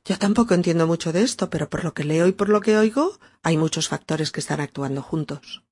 Yo 0.05 0.19
tampoco 0.19 0.53
entiendo 0.53 0.87
mucho 0.87 1.13
de 1.13 1.23
esto, 1.23 1.49
pero 1.49 1.71
por 1.71 1.83
lo 1.83 1.95
que 1.95 2.05
leo 2.05 2.27
y 2.27 2.33
por 2.33 2.51
lo 2.51 2.61
que 2.61 2.77
oigo, 2.77 3.19
hay 3.43 3.57
muchos 3.57 3.89
factores 3.89 4.31
que 4.33 4.41
están 4.41 4.61
actuando 4.61 5.01
juntos. 5.01 5.65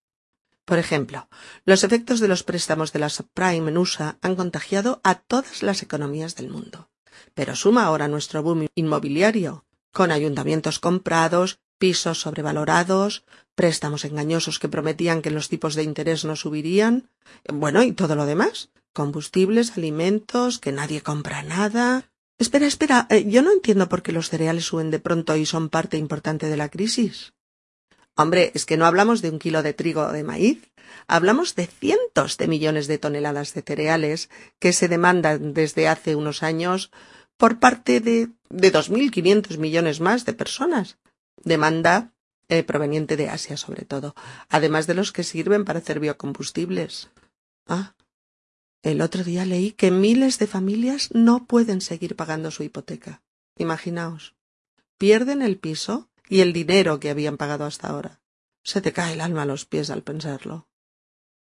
Por 0.64 0.78
ejemplo, 0.78 1.28
los 1.64 1.84
efectos 1.84 2.20
de 2.20 2.28
los 2.28 2.42
préstamos 2.42 2.92
de 2.92 3.00
la 3.00 3.10
subprime 3.10 3.70
en 3.70 3.76
USA 3.78 4.16
han 4.22 4.36
contagiado 4.36 5.00
a 5.04 5.16
todas 5.16 5.62
las 5.62 5.82
economías 5.82 6.34
del 6.34 6.48
mundo. 6.48 6.88
Pero 7.34 7.56
suma 7.56 7.84
ahora 7.84 8.08
nuestro 8.08 8.42
boom 8.42 8.68
inmobiliario, 8.74 9.66
con 9.92 10.10
ayuntamientos 10.10 10.78
comprados, 10.78 11.60
pisos 11.76 12.20
sobrevalorados, 12.20 13.24
préstamos 13.54 14.04
engañosos 14.04 14.58
que 14.58 14.68
prometían 14.68 15.20
que 15.20 15.30
los 15.30 15.48
tipos 15.48 15.74
de 15.74 15.82
interés 15.82 16.24
no 16.24 16.36
subirían, 16.36 17.10
bueno, 17.52 17.82
y 17.82 17.92
todo 17.92 18.14
lo 18.14 18.24
demás, 18.24 18.70
combustibles, 18.92 19.76
alimentos, 19.76 20.58
que 20.58 20.72
nadie 20.72 21.02
compra 21.02 21.42
nada. 21.42 22.11
Espera, 22.38 22.66
espera, 22.66 23.06
eh, 23.10 23.24
yo 23.28 23.42
no 23.42 23.52
entiendo 23.52 23.88
por 23.88 24.02
qué 24.02 24.12
los 24.12 24.28
cereales 24.28 24.64
suben 24.64 24.90
de 24.90 24.98
pronto 24.98 25.36
y 25.36 25.46
son 25.46 25.68
parte 25.68 25.96
importante 25.96 26.46
de 26.46 26.56
la 26.56 26.68
crisis. 26.68 27.32
Hombre, 28.16 28.52
es 28.54 28.66
que 28.66 28.76
no 28.76 28.86
hablamos 28.86 29.22
de 29.22 29.30
un 29.30 29.38
kilo 29.38 29.62
de 29.62 29.72
trigo 29.72 30.02
o 30.02 30.12
de 30.12 30.24
maíz, 30.24 30.70
hablamos 31.06 31.54
de 31.54 31.66
cientos 31.66 32.36
de 32.36 32.46
millones 32.48 32.86
de 32.86 32.98
toneladas 32.98 33.54
de 33.54 33.62
cereales 33.62 34.28
que 34.58 34.72
se 34.72 34.88
demandan 34.88 35.54
desde 35.54 35.88
hace 35.88 36.14
unos 36.14 36.42
años 36.42 36.90
por 37.38 37.58
parte 37.58 38.00
de, 38.00 38.28
de 38.50 38.70
dos 38.70 38.90
mil 38.90 39.10
quinientos 39.10 39.56
millones 39.58 40.00
más 40.00 40.24
de 40.26 40.34
personas. 40.34 40.98
Demanda 41.42 42.12
eh, 42.48 42.62
proveniente 42.62 43.16
de 43.16 43.30
Asia, 43.30 43.56
sobre 43.56 43.84
todo, 43.86 44.14
además 44.50 44.86
de 44.86 44.94
los 44.94 45.10
que 45.10 45.24
sirven 45.24 45.64
para 45.64 45.78
hacer 45.78 46.00
biocombustibles. 46.00 47.08
Ah, 47.66 47.94
el 48.82 49.00
otro 49.00 49.22
día 49.22 49.44
leí 49.44 49.72
que 49.72 49.90
miles 49.90 50.38
de 50.38 50.46
familias 50.46 51.10
no 51.12 51.46
pueden 51.46 51.80
seguir 51.80 52.16
pagando 52.16 52.50
su 52.50 52.62
hipoteca. 52.64 53.22
Imaginaos. 53.56 54.34
Pierden 54.98 55.42
el 55.42 55.58
piso 55.58 56.08
y 56.28 56.40
el 56.40 56.52
dinero 56.52 56.98
que 56.98 57.10
habían 57.10 57.36
pagado 57.36 57.64
hasta 57.64 57.88
ahora. 57.88 58.20
Se 58.64 58.80
te 58.80 58.92
cae 58.92 59.14
el 59.14 59.20
alma 59.20 59.42
a 59.42 59.46
los 59.46 59.66
pies 59.66 59.90
al 59.90 60.02
pensarlo. 60.02 60.68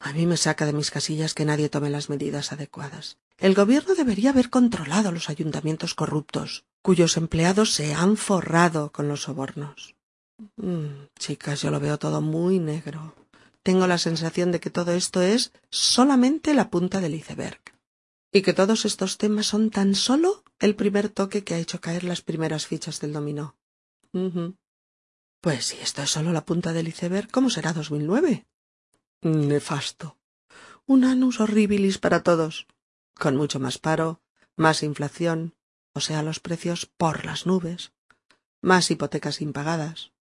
A 0.00 0.12
mí 0.12 0.26
me 0.26 0.36
saca 0.36 0.66
de 0.66 0.72
mis 0.72 0.90
casillas 0.90 1.34
que 1.34 1.44
nadie 1.44 1.68
tome 1.68 1.90
las 1.90 2.08
medidas 2.08 2.52
adecuadas. 2.52 3.18
El 3.36 3.54
gobierno 3.54 3.94
debería 3.94 4.30
haber 4.30 4.50
controlado 4.50 5.12
los 5.12 5.28
ayuntamientos 5.28 5.94
corruptos, 5.94 6.64
cuyos 6.82 7.16
empleados 7.16 7.72
se 7.72 7.94
han 7.94 8.16
forrado 8.16 8.92
con 8.92 9.08
los 9.08 9.22
sobornos. 9.22 9.96
Mm, 10.56 11.06
chicas, 11.18 11.62
yo 11.62 11.70
lo 11.70 11.80
veo 11.80 11.98
todo 11.98 12.20
muy 12.20 12.58
negro. 12.60 13.14
Tengo 13.62 13.86
la 13.86 13.98
sensación 13.98 14.52
de 14.52 14.60
que 14.60 14.70
todo 14.70 14.92
esto 14.92 15.22
es 15.22 15.52
solamente 15.70 16.54
la 16.54 16.70
punta 16.70 17.00
del 17.00 17.14
iceberg. 17.14 17.60
Y 18.32 18.42
que 18.42 18.52
todos 18.52 18.84
estos 18.84 19.18
temas 19.18 19.46
son 19.46 19.70
tan 19.70 19.94
solo 19.94 20.44
el 20.58 20.74
primer 20.74 21.08
toque 21.08 21.44
que 21.44 21.54
ha 21.54 21.58
hecho 21.58 21.80
caer 21.80 22.04
las 22.04 22.22
primeras 22.22 22.66
fichas 22.66 23.00
del 23.00 23.12
dominó. 23.12 23.56
Pues 25.40 25.66
si 25.66 25.78
esto 25.78 26.02
es 26.02 26.10
solo 26.10 26.32
la 26.32 26.44
punta 26.44 26.72
del 26.72 26.88
iceberg, 26.88 27.30
¿cómo 27.30 27.50
será 27.50 27.72
2009? 27.72 28.46
Nefasto. 29.22 30.18
Un 30.86 31.04
anus 31.04 31.40
horribilis 31.40 31.98
para 31.98 32.22
todos, 32.22 32.66
con 33.14 33.36
mucho 33.36 33.60
más 33.60 33.78
paro, 33.78 34.20
más 34.56 34.82
inflación, 34.82 35.54
o 35.92 36.00
sea, 36.00 36.22
los 36.22 36.40
precios 36.40 36.86
por 36.86 37.24
las 37.24 37.46
nubes, 37.46 37.92
más 38.60 38.90
hipotecas 38.90 39.40
impagadas, 39.40 40.12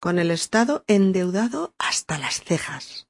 con 0.00 0.18
el 0.18 0.30
Estado 0.30 0.84
endeudado 0.86 1.74
hasta 1.78 2.18
las 2.18 2.42
cejas, 2.42 3.08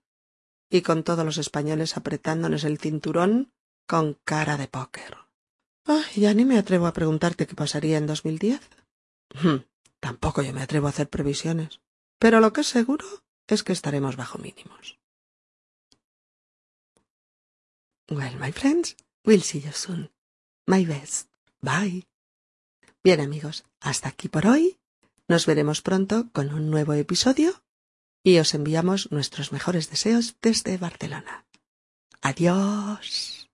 y 0.71 0.83
con 0.83 1.03
todos 1.05 1.25
los 1.25 1.39
españoles 1.39 1.97
apretándonos 1.97 2.65
el 2.65 2.79
cinturón 2.79 3.53
con 3.87 4.15
cara 4.25 4.57
de 4.57 4.69
póker. 4.69 5.17
Ay, 5.85 6.05
ya 6.17 6.35
ni 6.35 6.45
me 6.45 6.59
atrevo 6.59 6.87
a 6.87 6.93
preguntarte 6.93 7.47
qué 7.47 7.55
pasaría 7.55 7.97
en 7.99 8.07
2010. 8.07 8.61
Tampoco 10.01 10.43
yo 10.43 10.53
me 10.53 10.63
atrevo 10.63 10.87
a 10.87 10.91
hacer 10.91 11.09
previsiones, 11.09 11.81
pero 12.19 12.41
lo 12.41 12.53
que 12.53 12.61
es 12.61 12.67
seguro 12.67 13.07
es 13.47 13.63
que 13.63 13.73
estaremos 13.73 14.17
bajo 14.17 14.39
mínimos. 14.39 14.99
Well, 18.11 18.37
my 18.39 18.53
friends, 18.53 18.97
we'll 19.25 19.43
see 19.43 19.61
you 19.61 19.73
soon. 19.73 20.11
My 20.67 20.85
best. 20.85 21.29
Bye. 21.61 22.07
Bien 23.03 23.21
amigos, 23.21 23.65
hasta 23.81 24.09
aquí 24.09 24.29
por 24.29 24.47
hoy. 24.47 24.78
Nos 25.29 25.45
veremos 25.45 25.83
pronto 25.83 26.31
con 26.33 26.55
un 26.55 26.71
nuevo 26.71 26.95
episodio 26.95 27.63
y 28.25 28.39
os 28.39 28.55
enviamos 28.55 29.13
nuestros 29.13 29.53
mejores 29.53 29.91
deseos 29.91 30.37
desde 30.41 30.79
Barcelona. 30.79 31.47
Adiós. 32.23 33.48